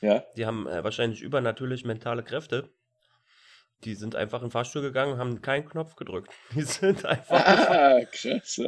Ja, 0.00 0.24
Die 0.36 0.46
haben 0.46 0.66
äh, 0.66 0.84
wahrscheinlich 0.84 1.22
übernatürlich 1.22 1.84
mentale 1.84 2.22
Kräfte. 2.22 2.70
Die 3.84 3.94
sind 3.94 4.16
einfach 4.16 4.40
in 4.40 4.46
den 4.46 4.50
Fahrstuhl 4.52 4.82
gegangen, 4.82 5.18
haben 5.18 5.42
keinen 5.42 5.68
Knopf 5.68 5.94
gedrückt. 5.96 6.32
Die 6.54 6.62
sind 6.62 7.04
einfach. 7.04 7.30
ah, 7.34 8.00
krass. 8.10 8.60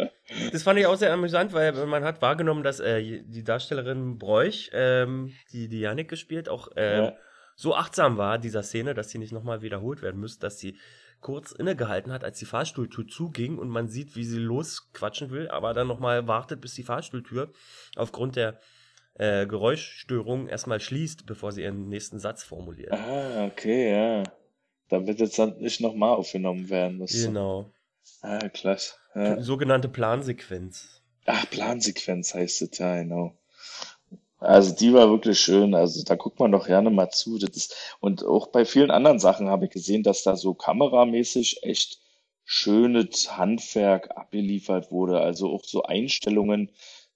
Das 0.53 0.63
fand 0.63 0.79
ich 0.79 0.87
auch 0.87 0.97
sehr 0.97 1.13
amüsant, 1.13 1.53
weil 1.53 1.73
man 1.87 2.05
hat 2.05 2.21
wahrgenommen, 2.23 2.63
dass 2.63 2.81
äh, 2.81 3.23
die 3.25 3.45
Darstellerin 3.45 4.19
Bräuch, 4.19 4.71
ähm, 4.73 5.33
die 5.53 5.69
die 5.69 5.81
Janik 5.81 6.09
gespielt, 6.09 6.49
auch 6.49 6.69
ähm, 6.77 7.05
Ja. 7.05 7.17
so 7.55 7.75
achtsam 7.75 8.19
war 8.19 8.39
dieser 8.39 8.63
Szene, 8.63 8.93
dass 8.95 9.11
sie 9.11 9.19
nicht 9.19 9.33
nochmal 9.33 9.63
wiederholt 9.63 10.03
werden 10.03 10.21
müsste, 10.21 10.41
dass 10.41 10.59
sie 10.59 10.77
kurz 11.21 11.53
innegehalten 11.53 12.13
hat, 12.13 12.23
als 12.25 12.39
die 12.39 12.45
Fahrstuhltür 12.45 13.07
zuging 13.09 13.57
und 13.59 13.69
man 13.71 13.89
sieht, 13.89 14.17
wie 14.17 14.25
sie 14.25 14.39
losquatschen 14.39 15.31
will, 15.31 15.49
aber 15.49 15.73
dann 15.73 15.87
nochmal 15.89 16.29
wartet, 16.29 16.61
bis 16.61 16.75
die 16.75 16.83
Fahrstuhltür 16.83 17.53
aufgrund 17.97 18.37
der 18.37 18.61
äh, 19.15 19.47
Geräuschstörung 19.47 20.47
erstmal 20.47 20.79
schließt, 20.79 21.25
bevor 21.25 21.53
sie 21.53 21.63
ihren 21.63 21.89
nächsten 21.89 22.19
Satz 22.19 22.45
formuliert. 22.45 22.93
Ah, 22.93 23.47
okay, 23.47 23.93
ja. 23.93 24.23
Damit 24.89 25.21
jetzt 25.21 25.39
dann 25.39 25.59
nicht 25.59 25.81
nochmal 25.81 26.15
aufgenommen 26.15 26.71
werden 26.71 26.99
muss. 26.99 27.13
Genau. 27.13 27.71
Ah, 28.23 28.49
klasse. 28.49 28.95
Ja. 29.15 29.41
Sogenannte 29.43 29.89
Plansequenz. 29.89 31.03
Ach, 31.27 31.49
Plansequenz 31.51 32.35
heißt 32.35 32.63
es, 32.63 32.79
ja, 32.79 33.03
genau. 33.03 33.35
Also 34.39 34.75
die 34.75 34.93
war 34.93 35.11
wirklich 35.11 35.41
schön. 35.41 35.75
Also 35.75 36.05
da 36.05 36.15
guckt 36.15 36.39
man 36.39 36.53
doch 36.53 36.67
gerne 36.67 36.91
mal 36.91 37.11
zu. 37.11 37.39
Das 37.39 37.57
ist, 37.57 37.75
und 38.01 38.25
auch 38.25 38.49
bei 38.49 38.65
vielen 38.65 38.91
anderen 38.91 39.19
Sachen 39.19 39.49
habe 39.49 39.65
ich 39.65 39.71
gesehen, 39.71 40.03
dass 40.03 40.23
da 40.23 40.37
so 40.37 40.55
kameramäßig 40.55 41.63
echt 41.63 41.99
schönes 42.45 43.37
Handwerk 43.37 44.17
abgeliefert 44.17 44.93
wurde. 44.93 45.21
Also 45.21 45.53
auch 45.53 45.65
so 45.65 45.83
Einstellungen 45.83 46.71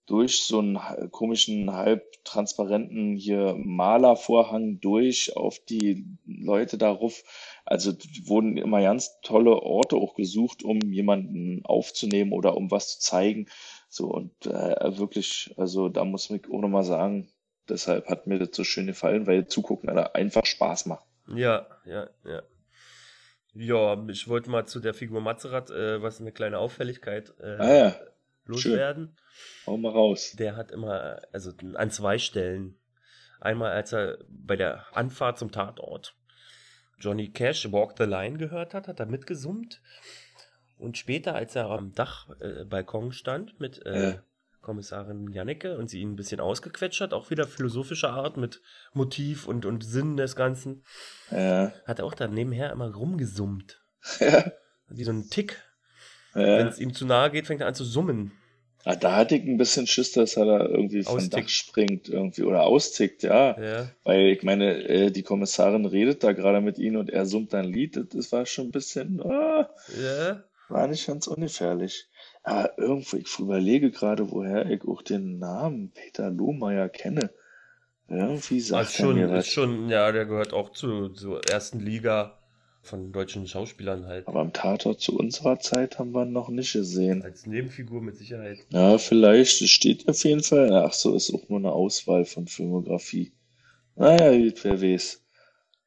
durch 0.06 0.42
so 0.42 0.58
einen 0.58 0.80
komischen, 1.12 1.72
halbtransparenten 1.72 3.16
hier 3.16 3.54
Malervorhang 3.56 4.80
durch 4.80 5.36
auf 5.36 5.60
die 5.60 6.04
Leute 6.26 6.78
darauf. 6.78 7.22
Also 7.64 7.92
wurden 8.24 8.56
immer 8.56 8.80
ganz 8.82 9.20
tolle 9.22 9.62
Orte 9.62 9.96
auch 9.96 10.14
gesucht, 10.14 10.62
um 10.62 10.80
jemanden 10.80 11.64
aufzunehmen 11.64 12.32
oder 12.32 12.56
um 12.56 12.70
was 12.70 12.98
zu 12.98 13.00
zeigen. 13.00 13.46
So 13.88 14.06
und 14.06 14.46
äh, 14.46 14.98
wirklich, 14.98 15.54
also 15.56 15.88
da 15.88 16.04
muss 16.04 16.30
ich 16.30 16.50
auch 16.50 16.60
nochmal 16.60 16.84
sagen, 16.84 17.28
deshalb 17.68 18.08
hat 18.08 18.26
mir 18.26 18.38
das 18.38 18.50
so 18.52 18.64
schön 18.64 18.86
gefallen, 18.86 19.26
weil 19.26 19.46
zugucken 19.46 19.88
einfach 19.88 20.46
Spaß 20.46 20.86
macht. 20.86 21.06
Ja, 21.28 21.66
ja, 21.84 22.08
ja. 22.24 22.42
Ja, 23.52 24.06
ich 24.08 24.28
wollte 24.28 24.48
mal 24.50 24.66
zu 24.66 24.78
der 24.80 24.94
Figur 24.94 25.20
Mazerat, 25.20 25.70
äh, 25.70 26.02
was 26.02 26.20
eine 26.20 26.32
kleine 26.32 26.58
Auffälligkeit 26.58 27.34
äh, 27.40 27.56
ah, 27.58 27.74
ja. 27.74 27.96
loswerden. 28.44 29.16
Hau 29.66 29.76
mal 29.76 29.90
raus. 29.90 30.34
Der 30.38 30.56
hat 30.56 30.70
immer, 30.70 31.20
also 31.32 31.50
an 31.74 31.90
zwei 31.90 32.18
Stellen. 32.18 32.78
Einmal, 33.40 33.72
als 33.72 33.92
er 33.92 34.18
bei 34.28 34.56
der 34.56 34.84
Anfahrt 34.92 35.38
zum 35.38 35.50
Tatort 35.50 36.14
Johnny 37.00 37.30
Cash 37.30 37.72
Walk 37.72 37.94
the 37.98 38.04
Line 38.04 38.38
gehört 38.38 38.74
hat, 38.74 38.88
hat 38.88 39.00
er 39.00 39.06
mitgesummt. 39.06 39.80
Und 40.78 40.96
später, 40.96 41.34
als 41.34 41.56
er 41.56 41.70
am 41.70 41.94
Dachbalkon 41.94 43.08
äh, 43.08 43.12
stand 43.12 43.60
mit 43.60 43.84
äh, 43.84 44.12
ja. 44.12 44.22
Kommissarin 44.60 45.30
Janneke 45.32 45.76
und 45.76 45.90
sie 45.90 46.00
ihn 46.00 46.12
ein 46.12 46.16
bisschen 46.16 46.40
ausgequetscht 46.40 47.00
hat, 47.00 47.12
auch 47.12 47.30
wieder 47.30 47.46
philosophischer 47.46 48.10
Art 48.10 48.36
mit 48.36 48.62
Motiv 48.92 49.46
und, 49.46 49.66
und 49.66 49.84
Sinn 49.84 50.16
des 50.16 50.36
Ganzen, 50.36 50.84
ja. 51.30 51.72
hat 51.86 51.98
er 51.98 52.04
auch 52.04 52.14
da 52.14 52.28
nebenher 52.28 52.72
immer 52.72 52.92
rumgesummt. 52.92 53.82
Ja. 54.18 54.50
Wie 54.88 55.04
so 55.04 55.12
ein 55.12 55.28
Tick. 55.28 55.62
Wenn 56.32 56.66
es 56.66 56.78
ihm 56.78 56.94
zu 56.94 57.04
nahe 57.06 57.30
geht, 57.30 57.46
fängt 57.46 57.60
er 57.60 57.66
an 57.66 57.74
zu 57.74 57.84
summen. 57.84 58.32
Ah, 58.84 58.96
da 58.96 59.14
hatte 59.16 59.36
ich 59.36 59.44
ein 59.44 59.58
bisschen 59.58 59.86
Schiss, 59.86 60.12
dass 60.12 60.36
er 60.36 60.46
da 60.46 60.64
irgendwie 60.64 61.02
vom 61.02 61.16
Austickt. 61.16 61.34
Dach 61.36 61.48
springt 61.50 62.08
irgendwie 62.08 62.44
oder 62.44 62.62
austickt, 62.62 63.22
ja. 63.22 63.60
Ja. 63.60 63.90
Weil 64.04 64.28
ich 64.28 64.42
meine, 64.42 64.82
äh, 64.88 65.10
die 65.10 65.22
Kommissarin 65.22 65.84
redet 65.84 66.24
da 66.24 66.32
gerade 66.32 66.60
mit 66.62 66.78
ihm 66.78 66.96
und 66.96 67.10
er 67.10 67.26
summt 67.26 67.54
ein 67.54 67.66
Lied. 67.66 67.96
Das- 67.96 68.08
Das 68.08 68.32
war 68.32 68.46
schon 68.46 68.68
ein 68.68 68.70
bisschen, 68.70 69.20
ah, 69.22 69.68
Ja. 70.02 70.42
war 70.70 70.86
nicht 70.86 71.06
ganz 71.06 71.26
ungefährlich. 71.26 72.06
Aber 72.42 72.78
irgendwo, 72.78 73.18
ich 73.18 73.38
überlege 73.38 73.90
gerade, 73.90 74.30
woher 74.30 74.64
ich 74.70 74.82
auch 74.84 75.02
den 75.02 75.38
Namen 75.38 75.92
Peter 75.92 76.30
Lohmeier 76.30 76.88
kenne. 76.88 77.30
Irgendwie 78.08 78.60
sagt 78.60 78.88
Ist 78.88 78.98
er 78.98 79.04
schon, 79.04 79.18
ist 79.18 79.30
was. 79.30 79.46
schon, 79.46 79.88
ja, 79.90 80.10
der 80.10 80.24
gehört 80.26 80.52
auch 80.52 80.70
zu, 80.72 81.10
zur 81.10 81.42
ersten 81.48 81.80
Liga 81.80 82.39
von 82.82 83.12
deutschen 83.12 83.46
Schauspielern 83.46 84.06
halt. 84.06 84.26
Aber 84.26 84.40
am 84.40 84.52
Tatort 84.52 85.00
zu 85.00 85.16
unserer 85.16 85.58
Zeit 85.60 85.98
haben 85.98 86.12
wir 86.12 86.24
ihn 86.24 86.32
noch 86.32 86.48
nicht 86.48 86.72
gesehen. 86.72 87.22
Als 87.22 87.46
Nebenfigur 87.46 88.00
mit 88.00 88.16
Sicherheit. 88.16 88.58
Ja, 88.70 88.98
vielleicht. 88.98 89.60
Es 89.62 89.70
steht 89.70 90.08
auf 90.08 90.24
jeden 90.24 90.42
Fall. 90.42 90.72
Ach 90.74 90.92
so, 90.92 91.14
ist 91.14 91.32
auch 91.34 91.48
nur 91.48 91.58
eine 91.58 91.72
Auswahl 91.72 92.24
von 92.24 92.46
Filmografie. 92.46 93.32
Naja, 93.96 94.36
gut, 94.36 94.64
wer 94.64 94.80
weiß. 94.80 95.22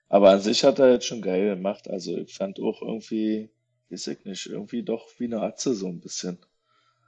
Aber 0.10 0.30
an 0.30 0.40
sich 0.42 0.64
hat 0.64 0.80
er 0.80 0.92
jetzt 0.92 1.06
schon 1.08 1.22
geil 1.22 1.56
gemacht. 1.56 1.90
Also 1.90 2.16
ich 2.18 2.34
fand 2.34 2.60
auch 2.60 2.82
irgendwie, 2.82 3.50
weiß 3.90 4.08
ich 4.08 4.26
nicht, 4.26 4.46
irgendwie 4.46 4.84
doch 4.84 5.08
wie 5.18 5.26
eine 5.26 5.42
Atze 5.42 5.74
so 5.74 5.88
ein 5.88 6.00
bisschen. 6.00 6.38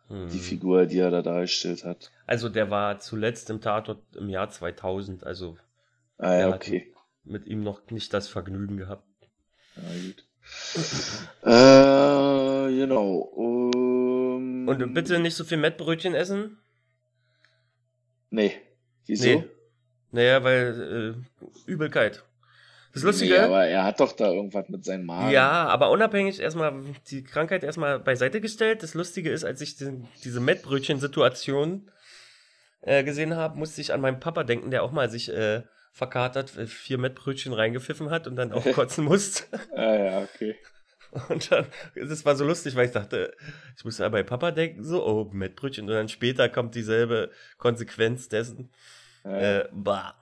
Hm. 0.08 0.30
Die 0.30 0.40
Figur, 0.40 0.86
die 0.88 1.00
er 1.00 1.12
da 1.12 1.22
dargestellt 1.22 1.84
hat. 1.84 2.12
Also 2.26 2.50
der 2.50 2.72
war 2.72 3.00
zuletzt 3.00 3.50
im 3.50 3.62
Tatort 3.62 4.04
im 4.16 4.30
Jahr 4.30 4.50
2000, 4.50 5.24
also 5.24 5.58
Ah 6.18 6.40
Ja, 6.40 6.56
okay. 6.56 6.92
mit 7.24 7.46
ihm 7.46 7.62
noch 7.62 7.90
nicht 7.92 8.14
das 8.14 8.28
Vergnügen 8.28 8.78
gehabt. 8.78 9.04
Ja, 9.76 9.84
gut. 9.84 10.24
Äh, 11.44 12.78
genau. 12.78 13.18
Um, 13.18 14.68
Und 14.68 14.94
bitte 14.94 15.20
nicht 15.20 15.36
so 15.36 15.44
viel 15.44 15.58
Mettbrötchen 15.58 16.16
essen? 16.16 16.58
Nee. 18.30 18.54
Wieso? 19.06 19.26
Nee. 19.28 19.44
Naja, 20.12 20.44
weil 20.44 21.16
äh, 21.68 21.70
Übelkeit. 21.72 22.24
Das 22.94 23.04
Lustige, 23.04 23.34
Nee, 23.34 23.40
aber 23.40 23.66
er 23.66 23.84
hat 23.84 24.00
doch 24.00 24.14
da 24.14 24.32
irgendwas 24.32 24.70
mit 24.70 24.86
seinem 24.86 25.06
Magen. 25.06 25.32
ja, 25.32 25.66
aber 25.68 25.92
unabhängig 25.92 26.40
erstmal 26.40 26.74
die 27.10 27.26
Krankheit 27.26 27.66
erstmal 27.66 28.00
beiseite 28.00 28.40
gestellt. 28.40 28.84
Das 28.84 28.94
Lustige 28.94 29.30
ist, 29.32 29.44
als 29.44 29.60
ich 29.60 29.76
den, 29.76 30.08
diese 30.24 30.40
Mettbrötchen-Situation 30.40 31.92
äh, 32.82 33.04
gesehen 33.04 33.36
habe, 33.36 33.58
musste 33.60 33.82
ich 33.82 33.92
an 33.92 34.00
meinen 34.00 34.22
Papa 34.22 34.46
denken, 34.46 34.72
der 34.72 34.84
auch 34.84 34.94
mal 34.94 35.10
sich 35.10 35.30
äh, 35.30 35.64
verkatert, 35.96 36.58
äh, 36.58 36.68
vier 36.68 36.98
Mettbrötchen 37.00 37.54
reingepfiffen 37.54 38.12
hat 38.12 38.28
und 38.28 38.36
dann 38.36 38.52
auch 38.54 38.70
kotzen 38.72 39.06
musste. 39.12 39.44
Ah 39.76 39.96
ja, 39.96 40.22
okay. 40.24 40.56
Und 41.30 41.50
dann, 41.52 41.68
das 41.96 42.26
war 42.26 42.36
so 42.36 42.44
lustig, 42.46 42.76
weil 42.76 42.88
ich 42.88 42.92
dachte, 42.92 43.34
ich 43.78 43.86
musste 43.86 44.04
ja 44.04 44.10
bei 44.10 44.24
Papa 44.24 44.52
denken, 44.52 44.84
so, 44.84 45.06
oh, 45.06 45.30
Mettbrötchen. 45.32 45.86
Und 45.88 45.94
dann 45.94 46.10
später 46.10 46.50
kommt 46.50 46.76
dieselbe 46.76 47.32
Konsequenz 47.58 48.28
dessen. 48.28 48.72
Ja, 49.24 49.60
Äh, 49.62 49.70
bah. 49.72 50.16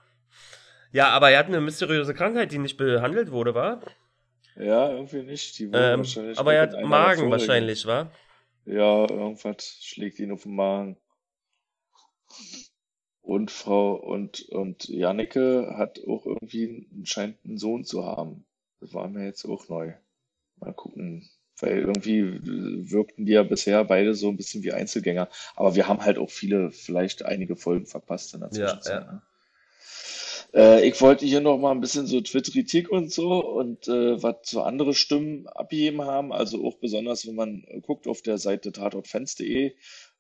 Ja, 0.92 1.10
aber 1.10 1.32
er 1.32 1.40
hat 1.40 1.48
eine 1.48 1.62
mysteriöse 1.62 2.14
Krankheit, 2.14 2.52
die 2.52 2.60
nicht 2.60 2.78
behandelt 2.78 3.32
wurde, 3.32 3.56
war? 3.56 3.82
ja, 4.56 4.90
irgendwie 4.92 5.24
nicht. 5.24 5.58
Die 5.60 5.72
wurde 5.72 5.94
Ähm, 5.94 5.98
wahrscheinlich 6.00 6.38
aber 6.38 6.54
er 6.54 6.62
hat 6.64 6.82
Magen 6.84 7.32
wahrscheinlich, 7.32 7.86
war? 7.86 8.12
Ja, 8.66 9.10
irgendwas 9.10 9.80
schlägt 9.82 10.20
ihn 10.20 10.32
auf 10.32 10.44
den 10.44 10.56
Magen. 10.56 10.98
Und 13.24 13.52
Frau 13.52 13.96
und, 13.96 14.42
und 14.50 14.88
Janneke 14.90 15.74
hat 15.78 16.00
auch 16.08 16.26
irgendwie 16.26 16.88
scheint 17.06 17.38
einen 17.46 17.58
Sohn 17.58 17.86
zu 17.86 18.06
haben. 18.06 18.46
Das 18.82 18.94
war 18.94 19.08
mir 19.08 19.26
jetzt 19.26 19.46
auch 19.46 19.70
neu. 19.70 19.94
Mal 20.60 20.74
gucken. 20.74 21.30
Weil 21.60 21.80
irgendwie 21.80 22.40
wirkten 22.44 23.26
die 23.26 23.32
ja 23.32 23.44
bisher 23.44 23.86
beide 23.86 24.14
so 24.14 24.28
ein 24.30 24.36
bisschen 24.38 24.64
wie 24.64 24.74
Einzelgänger. 24.74 25.30
Aber 25.56 25.76
wir 25.76 25.88
haben 25.88 26.04
halt 26.04 26.18
auch 26.18 26.30
viele, 26.30 26.72
vielleicht 26.72 27.24
einige 27.24 27.56
Folgen 27.56 27.86
verpasst 27.86 28.34
in 28.34 28.42
der 28.42 28.50
Ja, 28.50 28.68
Zwischenzeit. 28.68 29.06
ja. 29.06 29.12
ne? 29.14 29.22
Äh, 30.54 30.88
ich 30.88 31.00
wollte 31.02 31.26
hier 31.26 31.42
noch 31.42 31.58
mal 31.58 31.72
ein 31.72 31.82
bisschen 31.82 32.06
so 32.06 32.22
Twitteritik 32.22 32.90
und 32.90 33.12
so 33.12 33.44
und 33.46 33.88
äh, 33.88 34.22
was 34.22 34.36
so 34.44 34.62
andere 34.62 34.94
Stimmen 34.94 35.48
abgegeben 35.48 36.02
haben. 36.04 36.32
Also 36.34 36.64
auch 36.66 36.76
besonders, 36.76 37.26
wenn 37.26 37.36
man 37.36 37.66
guckt 37.82 38.08
auf 38.08 38.22
der 38.22 38.38
Seite 38.38 38.72
tatortfans.de, 38.72 39.74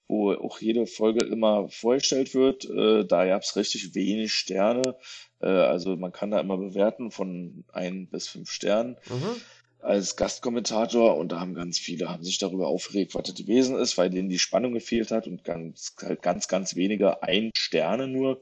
wo 0.07 0.33
auch 0.33 0.59
jede 0.59 0.85
Folge 0.87 1.25
immer 1.25 1.69
vorgestellt 1.69 2.33
wird. 2.33 2.65
Äh, 2.65 3.05
da 3.05 3.25
gab 3.25 3.41
es 3.43 3.55
richtig 3.55 3.95
wenig 3.95 4.33
Sterne. 4.33 4.95
Äh, 5.41 5.47
also 5.47 5.95
man 5.95 6.11
kann 6.11 6.31
da 6.31 6.39
immer 6.39 6.57
bewerten 6.57 7.11
von 7.11 7.65
ein 7.71 8.07
bis 8.09 8.27
fünf 8.27 8.51
Sternen 8.51 8.97
Mhm. 9.09 9.41
als 9.79 10.15
Gastkommentator 10.15 11.17
und 11.17 11.31
da 11.31 11.39
haben 11.41 11.55
ganz 11.55 11.77
viele 11.77 12.09
haben 12.09 12.23
sich 12.23 12.37
darüber 12.37 12.67
aufgeregt, 12.67 13.15
was 13.15 13.23
das 13.23 13.35
gewesen 13.35 13.75
ist, 13.77 13.97
weil 13.97 14.09
denen 14.09 14.29
die 14.29 14.39
Spannung 14.39 14.73
gefehlt 14.73 15.11
hat 15.11 15.27
und 15.27 15.43
ganz, 15.43 15.95
halt 16.01 16.21
ganz, 16.21 16.47
ganz 16.47 16.75
wenige 16.75 17.21
ein 17.23 17.51
Sterne 17.55 18.07
nur. 18.07 18.41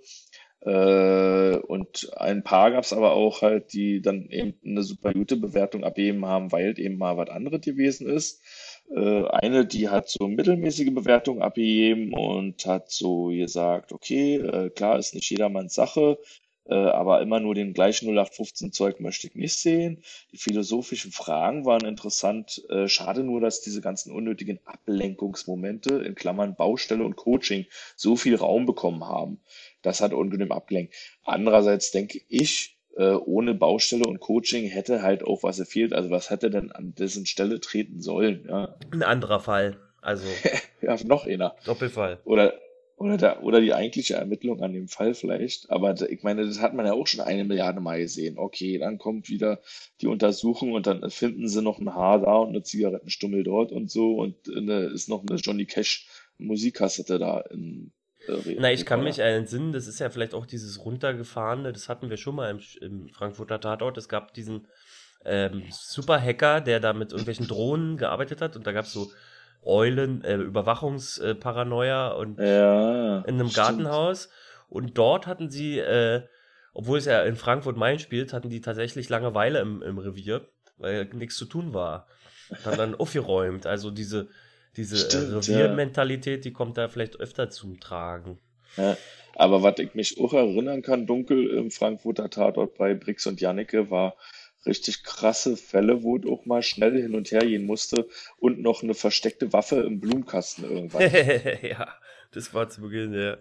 Äh, 0.63 1.57
und 1.57 2.11
ein 2.17 2.43
paar 2.43 2.71
gab 2.71 2.83
es 2.83 2.93
aber 2.93 3.13
auch 3.13 3.41
halt, 3.41 3.73
die 3.73 4.01
dann 4.01 4.27
eben 4.29 4.53
eine 4.63 4.83
super 4.83 5.13
gute 5.13 5.35
Bewertung 5.37 5.83
abgeben 5.83 6.25
haben, 6.25 6.51
weil 6.51 6.79
eben 6.79 6.97
mal 6.97 7.17
was 7.17 7.29
anderes 7.29 7.61
gewesen 7.61 8.07
ist. 8.07 8.40
Äh, 8.93 9.25
eine, 9.29 9.65
die 9.65 9.89
hat 9.89 10.09
so 10.09 10.27
mittelmäßige 10.27 10.93
Bewertung 10.93 11.41
abgegeben 11.41 12.13
und 12.13 12.65
hat 12.65 12.91
so 12.91 13.27
gesagt, 13.27 13.93
okay, 13.93 14.35
äh, 14.35 14.69
klar 14.69 14.99
ist 14.99 15.15
nicht 15.15 15.29
jedermanns 15.29 15.75
Sache, 15.75 16.19
äh, 16.65 16.73
aber 16.73 17.21
immer 17.21 17.39
nur 17.39 17.55
den 17.55 17.73
gleichen 17.73 18.09
0815 18.09 18.73
Zeug 18.73 18.99
möchte 18.99 19.27
ich 19.27 19.35
nicht 19.35 19.57
sehen. 19.57 20.03
Die 20.33 20.37
philosophischen 20.37 21.11
Fragen 21.13 21.65
waren 21.65 21.85
interessant. 21.85 22.63
Schade 22.87 23.23
nur, 23.23 23.39
dass 23.39 23.61
diese 23.61 23.81
ganzen 23.81 24.11
unnötigen 24.11 24.59
Ablenkungsmomente 24.65 25.95
in 25.95 26.15
Klammern 26.15 26.55
Baustelle 26.55 27.03
und 27.05 27.15
Coaching 27.15 27.65
so 27.95 28.15
viel 28.15 28.35
Raum 28.35 28.65
bekommen 28.65 29.05
haben. 29.05 29.39
Das 29.81 30.01
hat 30.01 30.13
ungenügend 30.13 30.51
abgelenkt. 30.51 30.93
Andererseits 31.23 31.91
denke 31.91 32.21
ich, 32.27 32.77
äh, 32.97 33.11
ohne 33.13 33.53
Baustelle 33.53 34.05
und 34.05 34.19
Coaching 34.19 34.65
hätte 34.67 35.01
halt 35.01 35.23
auch 35.23 35.43
was 35.43 35.57
gefehlt. 35.57 35.93
Also 35.93 36.09
was 36.09 36.29
hätte 36.29 36.49
denn 36.49 36.71
an 36.71 36.93
dessen 36.95 37.25
Stelle 37.25 37.59
treten 37.59 38.01
sollen? 38.01 38.45
Ja, 38.47 38.75
Ein 38.91 39.03
anderer 39.03 39.39
Fall. 39.39 39.77
Also 40.01 40.25
ja 40.81 40.95
noch 41.05 41.25
einer. 41.25 41.55
Doppelfall. 41.65 42.19
Oder, 42.25 42.53
Oder, 42.97 43.17
der, 43.17 43.43
oder 43.43 43.61
die 43.61 43.73
eigentliche 43.73 44.15
Ermittlung 44.15 44.61
an 44.61 44.73
dem 44.73 44.87
Fall 44.87 45.13
vielleicht. 45.15 45.69
Aber 45.71 45.93
da- 45.93 46.05
ich 46.05 46.21
meine, 46.23 46.45
das 46.45 46.59
hat 46.61 46.73
man 46.75 46.85
ja 46.85 46.93
auch 46.93 47.07
schon 47.07 47.21
eine 47.21 47.45
Milliarde 47.45 47.79
Mal 47.81 47.99
gesehen. 48.01 48.37
Okay, 48.37 48.77
dann 48.77 48.97
kommt 48.99 49.29
wieder 49.29 49.59
die 50.01 50.07
Untersuchung 50.07 50.73
und 50.73 50.85
dann 50.85 51.09
finden 51.09 51.47
sie 51.47 51.61
noch 51.63 51.79
ein 51.79 51.93
Haar 51.95 52.19
da 52.21 52.35
und 52.37 52.49
eine 52.49 52.61
Zigarettenstummel 52.63 53.43
dort 53.43 53.71
und 53.71 53.89
so 53.89 54.15
und 54.15 54.35
eine, 54.55 54.81
ist 54.85 55.09
noch 55.09 55.23
eine 55.27 55.37
Johnny 55.39 55.65
Cash 55.65 56.07
Musikkassette 56.37 57.17
da 57.19 57.39
in 57.39 57.91
äh, 57.91 58.00
Na, 58.57 58.71
ich 58.71 58.85
kann 58.85 59.03
mich 59.03 59.19
entsinnen, 59.19 59.73
das 59.73 59.87
ist 59.87 59.99
ja 59.99 60.09
vielleicht 60.09 60.33
auch 60.33 60.45
dieses 60.45 60.83
runtergefahrene, 60.85 61.73
das 61.73 61.89
hatten 61.89 62.09
wir 62.09 62.17
schon 62.17 62.35
mal 62.35 62.51
im, 62.51 62.59
im 62.81 63.09
Frankfurter 63.09 63.59
Tatort. 63.59 63.97
Es 63.97 64.09
gab 64.09 64.33
diesen 64.33 64.67
ähm, 65.25 65.63
Super-Hacker, 65.69 66.61
der 66.61 66.79
da 66.79 66.93
mit 66.93 67.11
irgendwelchen 67.11 67.47
Drohnen 67.47 67.97
gearbeitet 67.97 68.41
hat 68.41 68.55
und 68.55 68.65
da 68.67 68.71
gab 68.71 68.85
es 68.85 68.93
so 68.93 69.11
Eulen, 69.63 70.23
äh, 70.23 70.35
Überwachungsparanoia 70.37 72.09
und 72.09 72.39
Ja, 72.39 73.19
in 73.19 73.35
einem 73.35 73.49
stimmt. 73.49 73.55
Gartenhaus. 73.55 74.29
Und 74.69 74.97
dort 74.97 75.27
hatten 75.27 75.49
sie, 75.49 75.79
äh, 75.79 76.23
obwohl 76.73 76.97
es 76.97 77.05
ja 77.05 77.21
in 77.23 77.35
Frankfurt-Main 77.35 77.99
spielt, 77.99 78.33
hatten 78.33 78.49
die 78.49 78.61
tatsächlich 78.61 79.09
Langeweile 79.09 79.59
im, 79.59 79.81
im 79.81 79.97
Revier, 79.97 80.47
weil 80.77 81.05
nichts 81.13 81.35
zu 81.35 81.45
tun 81.45 81.73
war. 81.73 82.07
Und 82.49 82.65
haben 82.65 82.77
dann 82.77 82.95
aufgeräumt. 82.95 83.65
Also 83.67 83.91
diese, 83.91 84.29
diese 84.77 84.95
äh, 84.95 84.99
Stimmt. 84.99 85.33
Reviermentalität, 85.33 86.45
die 86.45 86.53
kommt 86.53 86.77
da 86.77 86.87
vielleicht 86.87 87.19
öfter 87.19 87.49
zum 87.49 87.79
Tragen. 87.79 88.39
Ja, 88.77 88.97
aber 89.35 89.63
was 89.63 89.79
ich 89.79 89.93
mich 89.95 90.19
auch 90.19 90.33
erinnern 90.33 90.81
kann, 90.81 91.07
dunkel 91.07 91.49
im 91.49 91.71
Frankfurter 91.71 92.29
Tatort 92.29 92.77
bei 92.77 92.93
Brix 92.93 93.27
und 93.27 93.41
Janneke 93.41 93.89
war 93.89 94.15
richtig 94.65 95.03
krasse 95.03 95.57
Fälle, 95.57 96.03
wo 96.03 96.17
es 96.17 96.25
auch 96.25 96.45
mal 96.45 96.61
schnell 96.61 97.01
hin 97.01 97.15
und 97.15 97.31
her 97.31 97.41
gehen 97.41 97.65
musste 97.65 98.07
und 98.37 98.61
noch 98.61 98.83
eine 98.83 98.93
versteckte 98.93 99.53
Waffe 99.53 99.77
im 99.81 99.99
Blumenkasten 99.99 100.65
irgendwann. 100.65 101.01
ja, 101.61 101.87
das 102.31 102.53
war 102.53 102.69
zu 102.69 102.81
Beginn, 102.81 103.13
ja. 103.13 103.37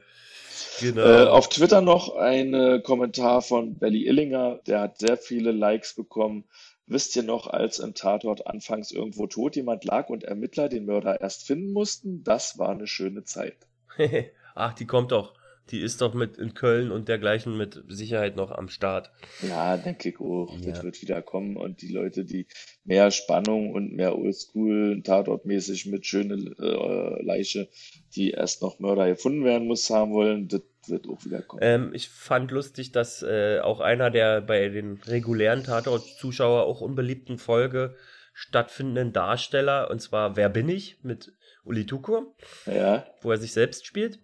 Genau. 0.80 1.02
Äh, 1.02 1.26
auf 1.26 1.48
Twitter 1.48 1.80
noch 1.80 2.16
ein 2.16 2.54
äh, 2.54 2.80
Kommentar 2.82 3.42
von 3.42 3.78
Belly 3.78 4.06
Illinger, 4.06 4.60
der 4.66 4.80
hat 4.80 4.98
sehr 4.98 5.16
viele 5.16 5.52
Likes 5.52 5.94
bekommen. 5.94 6.44
Wisst 6.90 7.14
ihr 7.14 7.22
noch, 7.22 7.46
als 7.46 7.78
im 7.78 7.94
Tatort 7.94 8.48
anfangs 8.48 8.90
irgendwo 8.90 9.28
tot 9.28 9.54
jemand 9.54 9.84
lag 9.84 10.08
und 10.08 10.24
Ermittler 10.24 10.68
den 10.68 10.86
Mörder 10.86 11.20
erst 11.20 11.46
finden 11.46 11.72
mussten? 11.72 12.24
Das 12.24 12.58
war 12.58 12.70
eine 12.70 12.88
schöne 12.88 13.22
Zeit. 13.22 13.54
Ach, 14.56 14.74
die 14.74 14.86
kommt 14.86 15.12
doch. 15.12 15.34
Die 15.70 15.78
ist 15.78 16.00
doch 16.00 16.14
mit 16.14 16.36
in 16.36 16.52
Köln 16.52 16.90
und 16.90 17.06
dergleichen 17.06 17.56
mit 17.56 17.80
Sicherheit 17.86 18.34
noch 18.34 18.50
am 18.50 18.68
Start. 18.68 19.12
Ja, 19.48 19.76
denke 19.76 20.08
ich 20.08 20.18
auch. 20.18 20.52
Ja. 20.58 20.72
Das 20.72 20.82
wird 20.82 21.00
wieder 21.00 21.22
kommen 21.22 21.56
und 21.56 21.80
die 21.80 21.92
Leute, 21.92 22.24
die 22.24 22.48
mehr 22.82 23.12
Spannung 23.12 23.70
und 23.70 23.92
mehr 23.92 24.18
Oldschool, 24.18 25.00
Tatortmäßig 25.04 25.86
mit 25.86 26.06
schöne 26.06 26.34
äh, 26.58 27.22
Leiche, 27.22 27.68
die 28.16 28.32
erst 28.32 28.62
noch 28.62 28.80
Mörder 28.80 29.06
gefunden 29.06 29.44
werden 29.44 29.68
muss, 29.68 29.88
haben 29.90 30.10
wollen, 30.10 30.48
das 30.48 30.62
wird 30.86 31.06
auch 31.08 31.24
wieder 31.24 31.42
kommen. 31.42 31.62
Ähm, 31.62 31.90
ich 31.94 32.08
fand 32.08 32.50
lustig, 32.50 32.92
dass 32.92 33.22
äh, 33.22 33.60
auch 33.60 33.80
einer 33.80 34.10
der 34.10 34.40
bei 34.40 34.68
den 34.68 35.00
regulären 35.06 35.64
Tatort-Zuschauer 35.64 36.64
auch 36.64 36.80
unbeliebten 36.80 37.38
Folge 37.38 37.94
stattfindenden 38.32 39.12
Darsteller, 39.12 39.90
und 39.90 40.00
zwar 40.00 40.36
Wer 40.36 40.48
bin 40.48 40.68
ich? 40.68 41.02
mit 41.02 41.32
Uli 41.64 41.84
Tukur, 41.86 42.34
Ja, 42.66 43.04
wo 43.20 43.30
er 43.30 43.36
sich 43.38 43.52
selbst 43.52 43.84
spielt. 43.84 44.18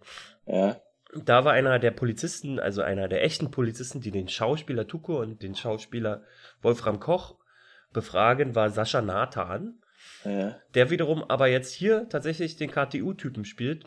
ja, 0.45 0.81
Da 1.13 1.45
war 1.45 1.53
einer 1.53 1.77
der 1.77 1.91
Polizisten, 1.91 2.59
also 2.59 2.81
einer 2.81 3.07
der 3.07 3.23
echten 3.23 3.51
Polizisten, 3.51 4.01
die 4.01 4.11
den 4.11 4.27
Schauspieler 4.27 4.87
Tukur 4.87 5.19
und 5.19 5.43
den 5.43 5.53
Schauspieler 5.55 6.23
Wolfram 6.61 6.99
Koch 6.99 7.35
befragen, 7.93 8.55
war 8.55 8.69
Sascha 8.71 9.01
Nathan, 9.01 9.79
ja. 10.25 10.55
der 10.73 10.89
wiederum 10.89 11.23
aber 11.23 11.47
jetzt 11.47 11.73
hier 11.73 12.07
tatsächlich 12.09 12.55
den 12.57 12.71
KTU-Typen 12.71 13.45
spielt. 13.45 13.85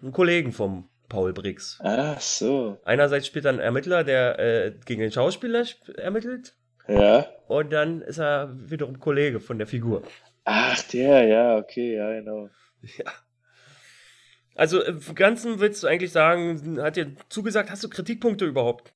Einen 0.00 0.12
Kollegen 0.12 0.52
vom 0.52 0.88
Paul 1.10 1.34
Brix. 1.34 1.78
Ach 1.82 2.18
so. 2.20 2.78
Einerseits 2.86 3.26
spielt 3.26 3.44
er 3.44 3.50
einen 3.50 3.58
Ermittler, 3.58 4.02
der 4.04 4.38
äh, 4.38 4.72
gegen 4.86 5.02
den 5.02 5.12
Schauspieler 5.12 5.60
sp- 5.68 5.92
ermittelt, 5.98 6.54
Ja. 6.88 7.26
und 7.48 7.70
dann 7.70 8.00
ist 8.00 8.18
er 8.18 8.56
wiederum 8.58 8.98
Kollege 8.98 9.40
von 9.40 9.58
der 9.58 9.66
Figur. 9.66 10.02
Ach, 10.44 10.82
der, 10.84 11.24
ja, 11.26 11.56
okay, 11.58 11.96
ja, 11.96 12.10
genau. 12.18 12.48
Ja. 12.96 13.12
Also 14.54 14.82
im 14.82 15.00
Ganzen 15.14 15.60
willst 15.60 15.82
du 15.82 15.86
eigentlich 15.86 16.12
sagen, 16.12 16.80
hat 16.82 16.96
dir 16.96 17.14
zugesagt, 17.28 17.70
hast 17.70 17.84
du 17.84 17.88
Kritikpunkte 17.88 18.46
überhaupt? 18.46 18.92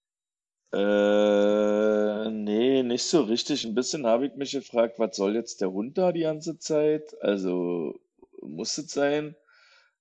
Äh, 0.72 2.30
nee, 2.30 2.82
nicht 2.82 3.04
so 3.04 3.22
richtig. 3.22 3.64
Ein 3.64 3.74
bisschen 3.74 4.06
habe 4.06 4.26
ich 4.26 4.34
mich 4.34 4.52
gefragt, 4.52 4.98
was 4.98 5.16
soll 5.16 5.34
jetzt 5.34 5.60
der 5.60 5.70
Hund 5.70 5.96
da 5.98 6.12
die 6.12 6.22
ganze 6.22 6.58
Zeit? 6.58 7.14
Also, 7.20 7.98
muss 8.42 8.76
es 8.78 8.90
sein? 8.90 9.36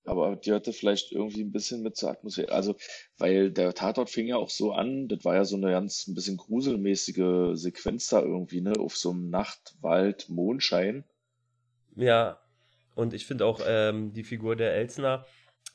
Aber 0.04 0.36
die 0.36 0.50
hörte 0.50 0.72
vielleicht 0.72 1.12
irgendwie 1.12 1.42
ein 1.42 1.52
bisschen 1.52 1.82
mit 1.82 1.96
zur 1.96 2.10
Atmosphäre. 2.10 2.52
Also, 2.52 2.76
weil 3.16 3.50
der 3.50 3.74
Tatort 3.74 4.10
fing 4.10 4.26
ja 4.26 4.36
auch 4.36 4.50
so 4.50 4.72
an, 4.72 5.08
das 5.08 5.24
war 5.24 5.34
ja 5.34 5.44
so 5.44 5.56
eine 5.56 5.70
ganz 5.70 6.06
ein 6.06 6.14
bisschen 6.14 6.36
gruselmäßige 6.36 7.58
Sequenz 7.58 8.08
da 8.08 8.20
irgendwie, 8.20 8.60
ne? 8.60 8.74
Auf 8.78 8.96
so 8.96 9.10
einem 9.10 9.30
Nachtwald, 9.30 10.28
Mondschein. 10.28 11.04
Ja, 11.96 12.38
und 12.94 13.14
ich 13.14 13.26
finde 13.26 13.46
auch 13.46 13.60
ähm, 13.66 14.12
die 14.12 14.24
Figur 14.24 14.56
der 14.56 14.74
Elsner 14.74 15.24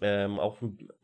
ähm, 0.01 0.39
auch 0.39 0.57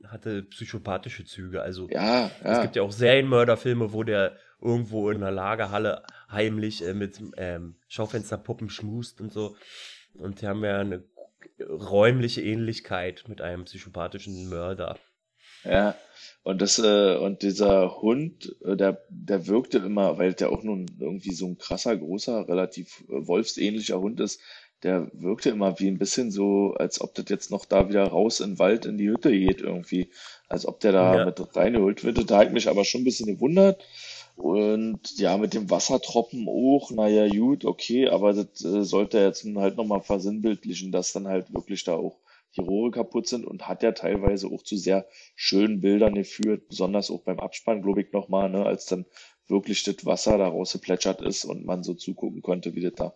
hatte 0.08 0.44
psychopathische 0.44 1.26
Züge. 1.26 1.62
Also 1.62 1.90
Ja, 1.90 2.28
es 2.28 2.44
ja. 2.44 2.62
gibt 2.62 2.76
ja 2.76 2.84
auch 2.84 2.92
Serienmörderfilme, 2.92 3.92
wo 3.92 4.04
der 4.04 4.38
irgendwo 4.62 5.10
in 5.10 5.18
einer 5.18 5.32
Lagerhalle 5.32 6.04
heimlich 6.32 6.86
äh, 6.86 6.94
mit 6.94 7.22
ähm, 7.38 7.76
Schaufensterpuppen 7.88 8.70
schmust 8.70 9.20
und 9.20 9.34
so. 9.34 9.56
Und 10.14 10.42
die 10.42 10.48
haben 10.48 10.64
ja 10.64 10.80
eine 10.80 11.04
räumliche 11.60 12.42
Ähnlichkeit 12.42 13.26
mit 13.28 13.42
einem 13.42 13.66
psychopathischen 13.66 14.50
Mörder. 14.50 14.98
Ja, 15.64 15.96
und 16.44 16.62
das, 16.62 16.78
äh, 16.78 17.16
und 17.18 17.42
dieser 17.42 18.02
Hund, 18.02 18.56
äh, 18.64 18.76
der, 18.76 19.02
der 19.10 19.48
wirkte 19.48 19.80
immer, 19.80 20.18
weil 20.20 20.34
der 20.34 20.52
auch 20.52 20.62
nun 20.62 20.86
irgendwie 21.00 21.34
so 21.34 21.48
ein 21.48 21.58
krasser, 21.58 21.98
großer, 21.98 22.48
relativ 22.48 23.04
äh, 23.10 23.28
wolfsähnlicher 23.28 24.00
Hund 24.00 24.20
ist, 24.20 24.40
der 24.84 25.10
wirkte 25.14 25.50
immer 25.50 25.80
wie 25.80 25.88
ein 25.88 25.98
bisschen 25.98 26.30
so, 26.30 26.76
als 26.78 27.02
ob 27.02 27.16
das 27.16 27.26
jetzt 27.30 27.50
noch 27.50 27.66
da 27.66 27.90
wieder 27.90 28.04
raus 28.04 28.40
in 28.42 28.52
den 28.52 28.60
Wald 28.60 28.86
in 28.86 28.98
die 29.00 29.10
Hütte 29.10 29.32
geht 29.32 29.62
irgendwie. 29.62 30.12
Als 30.48 30.68
ob 30.68 30.80
der 30.82 30.92
da 30.92 31.16
Ja. 31.18 31.26
mit 31.26 31.56
reingeholt 31.56 32.04
wird. 32.04 32.30
Da 32.30 32.38
hat 32.38 32.54
mich 32.54 32.70
aber 32.70 32.86
schon 32.86 33.02
ein 33.02 33.06
bisschen 33.06 33.26
gewundert. 33.26 33.84
Und 34.36 35.18
ja, 35.18 35.38
mit 35.38 35.54
dem 35.54 35.70
Wassertropfen 35.70 36.48
auch, 36.48 36.92
naja, 36.92 37.28
gut, 37.28 37.64
okay, 37.66 38.10
aber 38.10 38.34
das 38.34 38.64
äh, 38.64 38.84
sollte 38.84 39.18
er 39.20 39.28
jetzt 39.28 39.46
nun 39.46 39.60
halt 39.60 39.78
nochmal 39.78 40.02
versinnbildlichen, 40.02 40.92
dass 40.92 41.14
dann 41.14 41.28
halt 41.28 41.54
wirklich 41.54 41.84
da 41.86 41.96
auch 41.96 42.20
die 42.56 42.62
Rohre 42.62 42.92
kaputt 42.92 43.28
sind 43.28 43.46
und 43.46 43.68
hat 43.68 43.84
ja 43.84 43.92
teilweise 43.94 44.48
auch 44.48 44.62
zu 44.64 44.78
sehr 44.78 45.08
schönen 45.36 45.82
Bildern 45.82 46.16
geführt, 46.16 46.68
besonders 46.68 47.12
auch 47.12 47.22
beim 47.22 47.40
Abspann, 47.40 47.82
glaube 47.82 48.02
ich, 48.02 48.12
nochmal, 48.12 48.50
ne, 48.50 48.66
als 48.66 48.86
dann 48.86 49.06
wirklich 49.48 49.84
das 49.84 50.06
Wasser 50.06 50.38
da 50.38 50.48
rausgeplätschert 50.48 51.22
ist 51.22 51.46
und 51.46 51.66
man 51.66 51.84
so 51.84 51.94
zugucken 51.94 52.42
konnte, 52.42 52.76
wie 52.76 52.82
das 52.82 52.96
da 52.96 53.16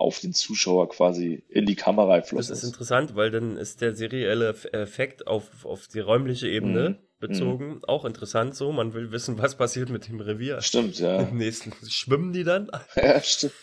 auf 0.00 0.20
den 0.20 0.32
Zuschauer 0.32 0.88
quasi 0.88 1.42
in 1.48 1.66
die 1.66 1.74
Kamera 1.76 2.16
Das 2.18 2.24
geflossen 2.28 2.52
ist 2.52 2.62
ist. 2.62 2.68
interessant, 2.68 3.16
weil 3.16 3.30
dann 3.30 3.56
ist 3.56 3.80
der 3.80 3.94
serielle 3.94 4.50
Eff- 4.50 4.72
Effekt 4.72 5.26
auf, 5.26 5.64
auf 5.64 5.88
die 5.88 6.00
räumliche 6.00 6.48
Ebene 6.48 6.90
Mhm. 6.90 6.96
bezogen 7.20 7.80
auch 7.86 8.04
interessant 8.04 8.54
so. 8.54 8.70
Man 8.72 8.94
will 8.94 9.10
wissen, 9.10 9.38
was 9.38 9.56
passiert 9.56 9.88
mit 9.90 10.06
dem 10.08 10.20
Revier. 10.20 10.60
Stimmt, 10.60 10.98
ja. 11.00 11.22
Im 11.22 11.36
nächsten 11.36 11.72
schwimmen 11.90 12.32
die 12.32 12.44
dann? 12.44 12.70
Ja, 12.96 13.20
stimmt. 13.20 13.54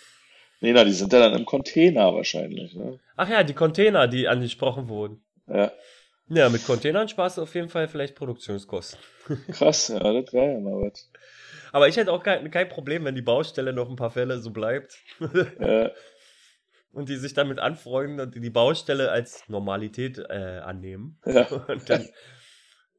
Nee, 0.62 0.74
na, 0.74 0.84
die 0.84 0.92
sind 0.94 1.12
ja 1.14 1.20
dann 1.20 1.38
im 1.40 1.46
Container 1.46 2.14
wahrscheinlich, 2.14 2.74
ne? 2.76 3.00
Ach 3.18 3.30
ja, 3.30 3.44
die 3.44 3.54
Container, 3.54 4.08
die 4.08 4.28
angesprochen 4.28 4.88
wurden. 4.90 5.24
Ja, 5.48 5.72
Ja, 6.28 6.50
mit 6.50 6.66
Containern 6.66 7.08
sparst 7.08 7.38
du 7.38 7.44
auf 7.44 7.54
jeden 7.56 7.70
Fall 7.70 7.88
vielleicht 7.88 8.16
Produktionskosten. 8.16 9.00
krass, 9.52 9.90
ja, 9.90 10.00
das 10.00 10.34
wäre 10.34 10.54
ja 10.54 10.60
mal 10.60 10.82
was. 10.82 11.10
Aber 11.72 11.88
ich 11.88 11.98
hätte 11.98 12.12
auch 12.12 12.24
kein, 12.24 12.50
kein 12.52 12.70
Problem, 12.70 13.04
wenn 13.06 13.16
die 13.16 13.22
Baustelle 13.22 13.74
noch 13.74 13.90
ein 13.90 13.96
paar 13.98 14.12
Fälle 14.12 14.40
so 14.40 14.52
bleibt 14.52 14.98
Ja, 15.60 15.92
und 16.96 17.10
die 17.10 17.18
sich 17.18 17.34
damit 17.34 17.60
anfreunden 17.60 18.20
und 18.20 18.36
die 18.36 18.50
Baustelle 18.50 19.12
als 19.12 19.48
Normalität 19.48 20.18
äh, 20.18 20.62
annehmen. 20.64 21.20
ja, 21.26 21.44
Und 21.68 21.90
dann 21.90 22.08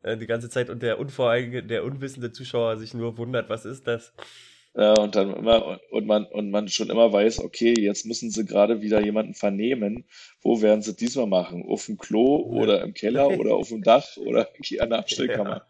äh, 0.03 0.17
die 0.17 0.27
ganze 0.27 0.49
Zeit 0.51 0.71
und 0.71 0.83
der 0.83 0.97
der 0.97 1.85
unwissende 1.85 2.31
Zuschauer 2.31 2.77
sich 2.77 2.95
nur 2.95 3.19
wundert, 3.19 3.49
was 3.49 3.65
ist 3.65 3.87
das? 3.87 4.13
ja, 4.77 4.93
und 4.99 5.17
dann 5.17 5.35
immer, 5.35 5.81
und 5.91 6.07
man, 6.07 6.27
und 6.27 6.51
man 6.51 6.69
schon 6.69 6.91
immer 6.91 7.11
weiß, 7.11 7.41
okay, 7.41 7.75
jetzt 7.79 8.05
müssen 8.05 8.31
sie 8.31 8.45
gerade 8.45 8.83
wieder 8.83 9.01
jemanden 9.01 9.33
vernehmen. 9.33 10.05
Wo 10.43 10.61
werden 10.61 10.83
sie 10.83 10.95
diesmal 10.95 11.27
machen? 11.27 11.65
Auf 11.67 11.87
dem 11.87 11.97
Klo 11.97 12.37
oder 12.37 12.83
im 12.83 12.93
Keller 12.93 13.29
oder 13.39 13.55
auf 13.55 13.69
dem 13.69 13.83
Dach 13.83 14.19
oder 14.19 14.49
an 14.81 14.91
der 14.91 14.99
Abstellkammer? 14.99 15.67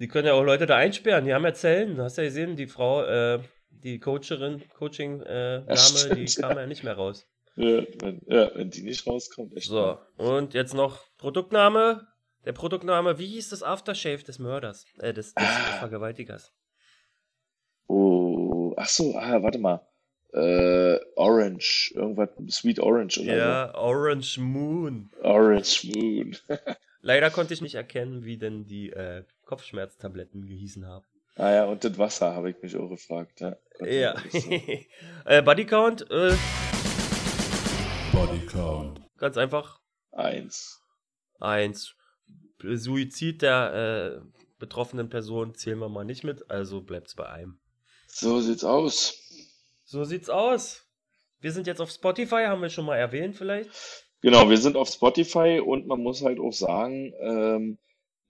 Die 0.00 0.08
können 0.08 0.26
ja 0.26 0.32
auch 0.32 0.42
Leute 0.42 0.66
da 0.66 0.76
einsperren, 0.76 1.24
die 1.24 1.32
haben 1.32 1.44
ja 1.44 1.54
Zellen. 1.54 1.94
Du 1.94 2.02
hast 2.02 2.18
ja 2.18 2.24
gesehen, 2.24 2.56
die 2.56 2.66
Frau, 2.66 3.04
äh, 3.04 3.38
die 3.82 3.98
Coacherin, 3.98 4.62
Coaching-Dame, 4.76 5.64
Ja, 5.68 6.14
die 6.14 6.28
stimmt, 6.28 6.36
kam 6.48 6.58
ja 6.58 6.66
nicht 6.66 6.84
mehr 6.84 6.94
raus. 6.94 7.26
Ja, 7.56 7.82
wenn, 8.00 8.20
ja, 8.26 8.50
wenn 8.54 8.70
die 8.70 8.82
nicht 8.82 9.06
rauskommt, 9.06 9.56
echt. 9.56 9.66
So, 9.68 9.98
und 10.16 10.54
jetzt 10.54 10.74
noch 10.74 11.00
Produktname. 11.18 12.06
Der 12.44 12.52
Produktname, 12.52 13.18
wie 13.18 13.26
hieß 13.26 13.50
das 13.50 13.62
Aftershave 13.62 14.24
des 14.24 14.38
Mörders? 14.40 14.84
Äh, 14.98 15.12
des, 15.12 15.32
des 15.34 15.44
Ah. 15.46 15.78
Vergewaltigers. 15.78 16.52
Oh, 17.88 18.74
ach 18.76 18.88
so, 18.88 19.16
ah, 19.16 19.42
warte 19.42 19.58
mal. 19.58 19.80
Äh, 20.32 20.98
Orange, 21.16 21.92
irgendwas, 21.94 22.30
Sweet 22.48 22.80
Orange 22.80 23.18
oder 23.20 23.36
Ja, 23.36 23.74
Orange 23.74 24.38
Moon. 24.38 25.10
so. 25.14 25.24
Orange 25.28 25.84
Moon. 25.94 26.36
Leider 27.02 27.30
konnte 27.30 27.52
ich 27.52 27.60
nicht 27.60 27.74
erkennen, 27.74 28.24
wie 28.24 28.38
denn 28.38 28.64
die 28.64 28.90
äh, 28.90 29.24
Kopfschmerztabletten 29.44 30.46
gehießen 30.46 30.86
haben. 30.86 31.04
Ah 31.34 31.50
ja, 31.50 31.64
und 31.64 31.82
das 31.82 31.96
Wasser 31.98 32.34
habe 32.34 32.50
ich 32.50 32.62
mich 32.62 32.76
auch 32.76 32.88
gefragt. 32.88 33.40
Ja. 33.40 33.56
Ja. 33.80 34.14
äh, 35.24 35.42
Bodycount? 35.42 36.10
Äh, 36.10 36.34
Bodycount. 38.12 39.00
ganz 39.16 39.36
einfach 39.38 39.80
Eins. 40.12 40.80
eins. 41.40 41.94
Suizid 42.62 43.42
der 43.42 44.20
äh, 44.22 44.38
betroffenen 44.58 45.08
Person 45.08 45.54
zählen 45.54 45.78
wir 45.78 45.88
mal 45.88 46.04
nicht 46.04 46.22
mit, 46.22 46.48
also 46.50 46.82
bleibt's 46.82 47.14
bei 47.16 47.28
einem. 47.28 47.58
So 48.06 48.40
sieht's 48.40 48.62
aus. 48.62 49.18
So 49.84 50.04
sieht's 50.04 50.28
aus. 50.28 50.86
Wir 51.40 51.50
sind 51.50 51.66
jetzt 51.66 51.80
auf 51.80 51.90
Spotify, 51.90 52.44
haben 52.46 52.62
wir 52.62 52.68
schon 52.68 52.84
mal 52.84 52.96
erwähnt 52.96 53.36
vielleicht. 53.36 53.70
Genau, 54.20 54.48
wir 54.48 54.58
sind 54.58 54.76
auf 54.76 54.88
Spotify 54.88 55.60
und 55.64 55.86
man 55.88 56.00
muss 56.00 56.22
halt 56.22 56.38
auch 56.38 56.52
sagen, 56.52 57.12
ähm, 57.20 57.78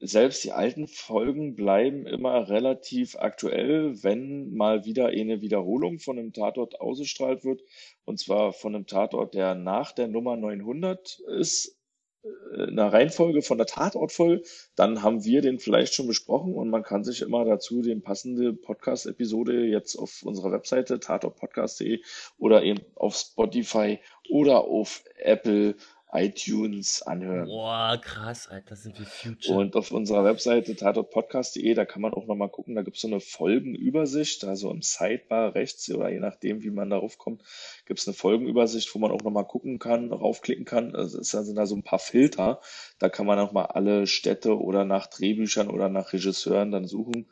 selbst 0.04 0.42
die 0.42 0.50
alten 0.50 0.88
Folgen 0.88 1.54
bleiben 1.54 2.06
immer 2.06 2.48
relativ 2.48 3.14
aktuell, 3.16 4.02
wenn 4.02 4.52
mal 4.52 4.84
wieder 4.84 5.08
eine 5.08 5.40
Wiederholung 5.42 6.00
von 6.00 6.18
einem 6.18 6.32
Tatort 6.32 6.80
ausgestrahlt 6.80 7.44
wird. 7.44 7.62
Und 8.04 8.18
zwar 8.18 8.52
von 8.52 8.74
einem 8.74 8.86
Tatort, 8.88 9.34
der 9.34 9.54
nach 9.54 9.92
der 9.92 10.08
Nummer 10.08 10.36
900 10.36 11.20
ist, 11.38 11.78
äh, 12.24 12.64
in 12.68 12.76
der 12.76 12.92
Reihenfolge 12.92 13.42
von 13.42 13.58
der 13.58 13.68
Tatortfolge. 13.68 14.42
Dann 14.74 15.04
haben 15.04 15.24
wir 15.24 15.40
den 15.40 15.60
vielleicht 15.60 15.94
schon 15.94 16.08
besprochen 16.08 16.52
und 16.52 16.68
man 16.68 16.82
kann 16.82 17.04
sich 17.04 17.22
immer 17.22 17.44
dazu 17.44 17.80
den 17.80 18.02
passende 18.02 18.52
Podcast-Episode 18.52 19.66
jetzt 19.66 19.94
auf 19.94 20.24
unserer 20.24 20.50
Webseite 20.50 20.98
tatortpodcast.de 20.98 22.02
oder 22.38 22.64
eben 22.64 22.80
auf 22.96 23.14
Spotify 23.14 24.00
oder 24.28 24.64
auf 24.64 25.04
Apple 25.18 25.76
iTunes 26.12 27.02
anhören. 27.02 27.46
Boah, 27.46 27.98
krass, 28.02 28.48
Alter, 28.48 28.76
sind 28.76 28.98
wir 28.98 29.06
Future. 29.06 29.58
Und 29.58 29.76
auf 29.76 29.92
unserer 29.92 30.24
Webseite 30.24 30.76
tatortpodcast.de, 30.76 31.74
da 31.74 31.84
kann 31.84 32.02
man 32.02 32.12
auch 32.12 32.26
nochmal 32.26 32.50
gucken, 32.50 32.74
da 32.74 32.82
gibt 32.82 32.96
es 32.96 33.02
so 33.02 33.08
eine 33.08 33.20
Folgenübersicht, 33.20 34.44
also 34.44 34.70
im 34.70 34.82
Sidebar 34.82 35.54
rechts 35.54 35.90
oder 35.90 36.10
je 36.10 36.20
nachdem, 36.20 36.62
wie 36.62 36.70
man 36.70 36.90
darauf 36.90 37.18
kommt, 37.18 37.42
gibt 37.86 38.00
es 38.00 38.06
eine 38.06 38.14
Folgenübersicht, 38.14 38.94
wo 38.94 38.98
man 38.98 39.10
auch 39.10 39.22
nochmal 39.22 39.46
gucken 39.46 39.78
kann, 39.78 40.12
raufklicken 40.12 40.64
kann. 40.64 40.94
Also 40.94 41.18
es 41.18 41.30
sind 41.30 41.56
da 41.56 41.66
so 41.66 41.76
ein 41.76 41.82
paar 41.82 41.98
Filter, 41.98 42.60
da 42.98 43.08
kann 43.08 43.26
man 43.26 43.38
nochmal 43.38 43.66
alle 43.66 44.06
Städte 44.06 44.58
oder 44.58 44.84
nach 44.84 45.06
Drehbüchern 45.06 45.68
oder 45.68 45.88
nach 45.88 46.12
Regisseuren 46.12 46.70
dann 46.70 46.86
suchen. 46.86 47.30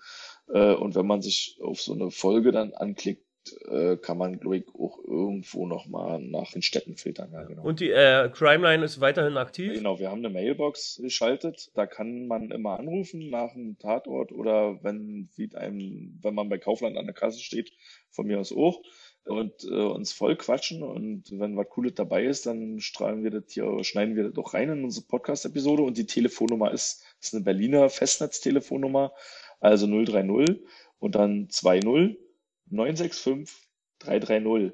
Äh, 0.52 0.74
Und 0.74 0.94
wenn 0.94 1.06
man 1.06 1.22
sich 1.22 1.58
auf 1.62 1.80
so 1.80 1.92
eine 1.92 2.10
Folge 2.10 2.50
dann 2.50 2.72
anklickt, 2.72 3.24
äh, 3.68 3.96
kann 3.96 4.18
man, 4.18 4.38
glaube 4.38 4.58
ich, 4.58 4.64
auch 4.74 4.98
irgendwo 5.04 5.66
nochmal 5.66 6.20
nach 6.20 6.52
den 6.52 6.62
Städten 6.62 6.96
filtern. 6.96 7.30
Ja, 7.32 7.44
genau. 7.44 7.62
Und 7.62 7.80
die 7.80 7.90
äh, 7.90 8.28
Crime 8.30 8.62
Line 8.62 8.84
ist 8.84 9.00
weiterhin 9.00 9.36
aktiv. 9.36 9.72
Genau, 9.72 9.98
wir 9.98 10.10
haben 10.10 10.24
eine 10.24 10.30
Mailbox 10.30 11.00
geschaltet. 11.02 11.70
Da 11.74 11.86
kann 11.86 12.26
man 12.26 12.50
immer 12.50 12.78
anrufen 12.78 13.30
nach 13.30 13.54
einem 13.54 13.78
Tatort 13.78 14.32
oder 14.32 14.82
wenn, 14.82 15.28
wie 15.36 15.54
einem, 15.54 16.18
wenn 16.22 16.34
man 16.34 16.48
bei 16.48 16.58
Kaufland 16.58 16.96
an 16.96 17.06
der 17.06 17.14
Kasse 17.14 17.40
steht, 17.40 17.72
von 18.10 18.26
mir 18.26 18.40
aus 18.40 18.52
auch, 18.52 18.82
und 19.24 19.64
äh, 19.64 19.84
uns 19.84 20.12
voll 20.12 20.36
quatschen. 20.36 20.82
Und 20.82 21.24
wenn 21.30 21.56
was 21.56 21.68
Cooles 21.68 21.94
dabei 21.94 22.24
ist, 22.24 22.46
dann 22.46 22.80
strahlen 22.80 23.22
wir 23.22 23.30
das 23.30 23.44
hier, 23.48 23.82
schneiden 23.84 24.16
wir 24.16 24.24
das 24.24 24.34
doch 24.34 24.54
rein 24.54 24.70
in 24.70 24.84
unsere 24.84 25.06
Podcast-Episode. 25.06 25.82
Und 25.82 25.96
die 25.96 26.06
Telefonnummer 26.06 26.72
ist, 26.72 27.04
ist 27.20 27.34
eine 27.34 27.44
Berliner 27.44 27.88
Festnetztelefonnummer, 27.88 29.12
also 29.60 29.86
030 29.86 30.60
und 30.98 31.14
dann 31.14 31.48
20 31.48 32.29
965 32.70 33.68
330. 33.98 34.72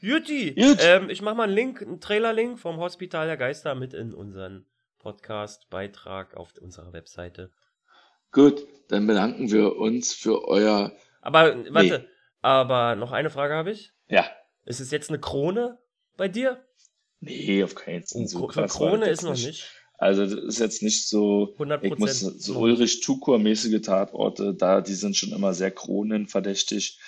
Juti, 0.00 0.50
ähm, 0.80 1.08
ich 1.10 1.22
mach 1.22 1.34
mal 1.34 1.44
einen 1.44 1.54
Link, 1.54 1.82
einen 1.82 2.00
Trailer-Link 2.00 2.58
vom 2.58 2.76
Hospital 2.76 3.26
der 3.26 3.36
Geister 3.36 3.74
mit 3.74 3.94
in 3.94 4.12
unseren 4.14 4.66
Podcast-Beitrag 4.98 6.36
auf 6.36 6.52
unserer 6.60 6.92
Webseite. 6.92 7.50
Gut, 8.30 8.66
dann 8.88 9.06
bedanken 9.06 9.50
wir 9.50 9.76
uns 9.76 10.12
für 10.14 10.46
euer, 10.46 10.92
Aber, 11.22 11.56
warte, 11.72 12.08
aber 12.42 12.94
noch 12.96 13.12
eine 13.12 13.30
Frage 13.30 13.54
habe 13.54 13.70
ich. 13.70 13.92
ja, 14.08 14.26
Ist 14.64 14.80
es 14.80 14.90
jetzt 14.90 15.08
eine 15.08 15.18
Krone 15.20 15.78
bei 16.16 16.28
dir? 16.28 16.62
nee, 17.20 17.64
auf 17.64 17.74
keinen 17.74 18.04
Fall. 18.04 18.22
Oh, 18.24 18.26
So 18.26 18.46
Krone 18.46 19.08
ist 19.08 19.22
noch 19.22 19.30
nicht. 19.32 19.72
Also 19.98 20.24
das 20.24 20.34
ist 20.34 20.58
jetzt 20.60 20.82
nicht 20.82 21.08
so, 21.08 21.52
100 21.54 21.84
ich 21.84 21.96
muss 21.98 22.20
so 22.20 22.58
Ulrich 22.58 23.00
Tukur-mäßige 23.00 23.80
Tatorte, 23.80 24.54
da 24.54 24.80
die 24.80 24.94
sind 24.94 25.16
schon 25.16 25.32
immer 25.32 25.54
sehr 25.54 25.70
kronenverdächtig. 25.70 26.98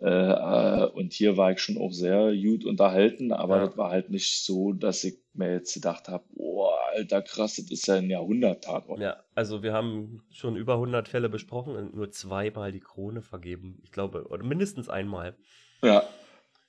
Äh, 0.00 0.08
äh, 0.08 0.86
und 0.86 1.12
hier 1.12 1.36
war 1.36 1.52
ich 1.52 1.60
schon 1.60 1.78
auch 1.78 1.92
sehr 1.92 2.34
gut 2.34 2.64
unterhalten, 2.64 3.30
aber 3.32 3.58
Ja. 3.58 3.66
das 3.66 3.76
war 3.76 3.90
halt 3.90 4.10
nicht 4.10 4.44
so, 4.44 4.72
dass 4.72 5.04
ich 5.04 5.18
mir 5.32 5.52
jetzt 5.52 5.74
gedacht 5.74 6.08
habe, 6.08 6.24
boah, 6.34 6.76
alter 6.92 7.22
krass, 7.22 7.54
das 7.56 7.70
ist 7.70 7.86
ja 7.86 7.94
ein 7.94 8.10
Jahrhundert-Tatort. 8.10 8.98
Ja, 9.00 9.22
also 9.36 9.62
wir 9.62 9.72
haben 9.72 10.24
schon 10.32 10.56
über 10.56 10.74
100 10.74 11.08
Fälle 11.08 11.28
besprochen 11.28 11.76
und 11.76 11.94
nur 11.94 12.10
zweimal 12.10 12.72
die 12.72 12.80
Krone 12.80 13.22
vergeben. 13.22 13.80
Ich 13.84 13.92
glaube, 13.92 14.26
oder 14.28 14.42
mindestens 14.42 14.88
einmal. 14.88 15.36
Ja, 15.84 16.02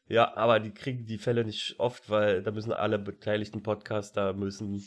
Ja, 0.07 0.35
aber 0.37 0.59
die 0.59 0.71
kriegen 0.71 1.07
die 1.07 1.17
Fälle 1.17 1.43
nicht 1.43 1.79
oft, 1.79 2.11
weil 2.11 2.43
da 2.43 2.51
müssen 2.51 2.71
alle 2.71 2.99
beteiligten 2.99 3.63
Podcaster 3.63 4.33
müssen 4.33 4.83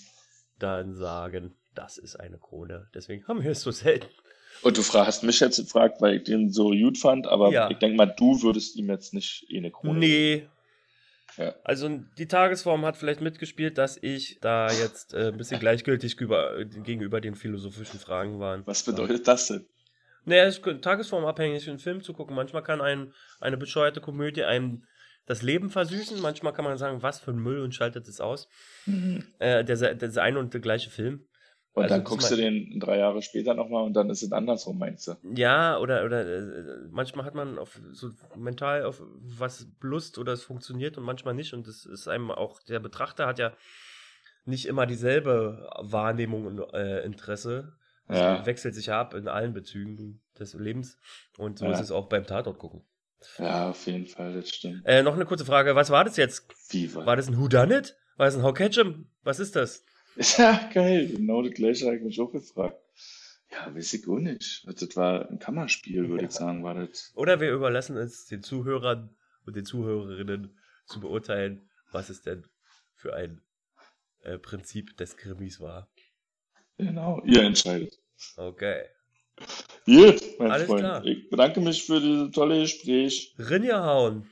dann 0.59 0.95
sagen, 0.95 1.55
das 1.75 1.99
ist 1.99 2.17
eine 2.17 2.39
Krone. 2.39 2.89
Deswegen 2.95 3.27
haben 3.29 3.43
wir 3.43 3.51
es 3.51 3.61
so 3.63 3.71
selten. 3.71 4.07
und 4.63 4.77
du 4.79 4.83
hast 4.83 5.23
mich 5.23 5.41
jetzt 5.41 5.59
gefragt, 5.59 6.01
weil 6.01 6.17
ich 6.17 6.25
den 6.25 6.51
so 6.51 6.71
gut 6.71 6.97
fand, 6.99 7.27
aber 7.27 7.51
Ja. 7.53 7.71
ich 7.71 7.79
denke 7.79 7.97
mal, 7.97 8.07
du 8.07 8.41
würdest 8.43 8.77
ihm 8.77 8.89
jetzt 8.89 9.13
nicht 9.13 9.45
eh 9.51 9.59
eine 9.59 9.71
Krone 9.71 9.99
Nee. 9.99 10.49
Ja. 11.37 11.55
Also 11.65 11.91
die 12.17 12.29
Tagesform 12.29 12.87
hat 12.87 12.97
vielleicht 12.97 13.21
mitgespielt, 13.21 13.77
dass 13.77 13.99
ich 14.01 14.39
da 14.41 14.69
jetzt 14.71 15.13
äh, 15.13 15.29
ein 15.29 15.37
bisschen 15.37 15.61
gleichgültig 15.61 16.19
über, 16.19 16.65
gegenüber 16.65 17.21
den 17.21 17.35
philosophischen 17.35 18.01
Fragen 18.01 18.39
war. 18.41 18.67
Was 18.67 18.85
bedeutet 18.85 19.29
das 19.29 19.49
denn? 19.49 19.67
Naja, 20.25 20.45
es 20.45 20.59
ist 20.59 20.83
tagesformabhängig, 20.83 21.69
einen 21.69 21.79
Film 21.79 22.03
zu 22.03 22.15
gucken. 22.15 22.35
Manchmal 22.35 22.63
kann 22.63 22.81
ein, 22.81 23.13
eine 23.41 23.57
bescheuerte 23.59 24.01
Komödie 24.01 24.45
einem 24.45 24.85
das 25.27 25.43
Leben 25.43 25.71
versüßen. 25.71 26.21
Manchmal 26.21 26.53
kann 26.53 26.65
man 26.65 26.79
sagen, 26.79 27.03
was 27.03 27.21
für 27.21 27.33
ein 27.33 27.39
Müll 27.39 27.61
und 27.61 27.75
schaltet 27.75 28.09
es 28.09 28.21
aus. 28.21 28.49
Äh, 29.39 29.65
der, 29.65 29.95
der 29.95 30.23
eine 30.23 30.39
und 30.39 30.55
der 30.55 30.61
gleiche 30.61 30.91
Film. 30.91 31.27
Und 31.75 31.83
Also 31.83 31.95
dann 31.97 32.05
das 32.05 32.11
guckst 32.11 32.31
du 32.31 32.37
den 32.37 32.81
drei 32.81 32.97
Jahre 32.99 33.21
später 33.21 33.53
nochmal 33.53 33.85
und 33.85 33.93
dann 33.93 34.09
ist 34.09 34.23
es 34.23 34.33
andersrum, 34.33 34.79
meinst 34.79 35.09
du? 35.09 35.17
Ja, 35.35 35.77
oder, 35.79 36.07
oder 36.07 36.27
äh, 36.27 36.89
manchmal 36.91 37.27
hat 37.27 37.35
man 37.35 37.59
auf 37.59 37.79
so 37.93 38.11
mental 38.35 38.85
auf 38.85 39.03
was 39.21 39.67
Lust 39.83 40.17
oder 40.17 40.33
es 40.33 40.43
funktioniert 40.43 40.97
und 40.97 41.05
manchmal 41.05 41.35
nicht. 41.35 41.53
Und 41.53 41.67
das 41.69 41.85
ist 41.85 42.09
einem 42.09 42.31
auch, 42.31 42.63
der 42.63 42.81
Betrachter 42.81 43.27
hat 43.27 43.39
ja 43.39 43.53
nicht 44.47 44.65
immer 44.65 44.87
dieselbe 44.87 45.69
Wahrnehmung 45.81 46.47
und 46.47 46.61
äh, 46.73 47.05
Interesse. 47.05 47.77
Es 48.09 48.21
Ja. 48.21 48.47
wechselt 48.47 48.75
sich 48.75 48.91
ab 48.93 49.13
in 49.13 49.29
allen 49.29 49.53
Bezügen 49.53 50.23
des 50.39 50.55
Lebens. 50.55 50.97
Und 51.37 51.59
so 51.59 51.67
Ja. 51.67 51.73
ist 51.73 51.81
es 51.81 51.91
auch 51.91 52.09
beim 52.09 52.25
Tatort 52.27 52.59
gucken. 52.59 52.87
Ja, 53.39 53.71
auf 53.71 53.87
jeden 53.87 54.07
Fall, 54.07 54.35
das 54.35 54.49
stimmt. 54.49 54.83
Äh, 54.87 55.03
noch 55.03 55.15
eine 55.15 55.27
kurze 55.27 55.45
Frage. 55.45 55.75
Was 55.75 55.91
war 55.91 56.05
das 56.05 56.17
jetzt? 56.17 56.47
Wie 56.71 56.93
war 56.95 57.07
War 57.07 57.17
das 57.17 57.29
ein 57.29 57.39
Whodunit? 57.39 57.97
War 58.17 58.27
das 58.27 58.37
ein 58.37 58.43
How 58.43 58.55
Catch 58.55 58.79
'em? 58.79 59.09
Was 59.23 59.39
ist 59.41 59.57
das? 59.57 59.85
Ja, 60.39 60.71
geil. 60.73 61.09
Genau 61.09 61.43
das 61.43 61.53
gleiche 61.53 61.85
habe 61.87 61.97
ich 61.97 62.03
mich 62.03 62.19
auch 62.21 62.33
gefragt. 62.33 62.79
Ja, 63.53 63.75
weiß 63.75 63.93
ich 63.93 64.09
auch 64.09 64.19
nicht. 64.19 64.65
Also, 64.67 64.87
Das 64.87 64.97
war 64.97 65.29
ein 65.31 65.39
Kammerspiel, 65.39 66.09
würde 66.09 66.25
ich 66.25 66.31
sagen, 66.43 66.65
war 66.65 66.75
das. 66.75 67.13
Oder 67.15 67.39
wir 67.41 67.53
überlassen 67.53 67.97
es 67.99 68.25
den 68.27 68.43
Zuhörern 68.43 69.15
und 69.45 69.57
den 69.57 69.67
Zuhörerinnen 69.67 70.59
zu 70.87 71.01
beurteilen, 71.01 71.69
was 71.93 72.09
es 72.09 72.23
denn 72.23 72.47
für 72.95 73.15
ein 73.15 73.43
äh, 74.23 74.39
Prinzip 74.39 74.97
des 74.97 75.17
Krimis 75.17 75.61
war. 75.61 75.89
Genau, 76.79 77.23
ihr 77.25 77.43
entscheidet. 77.43 77.99
Okay. 78.37 78.85
Gut, 79.87 80.21
mein 80.39 80.51
Alles 80.51 80.67
Freund. 80.67 80.81
klar. 80.81 81.05
Ich 81.05 81.31
bedanke 81.31 81.61
mich 81.61 81.85
für 81.85 82.01
dieses 82.01 82.33
tolle 82.33 82.61
Gespräch. 82.61 83.35
Rinja 83.39 83.85
hauen. 83.85 84.27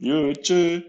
Gut, 0.00 0.40
tschüss. 0.42 0.82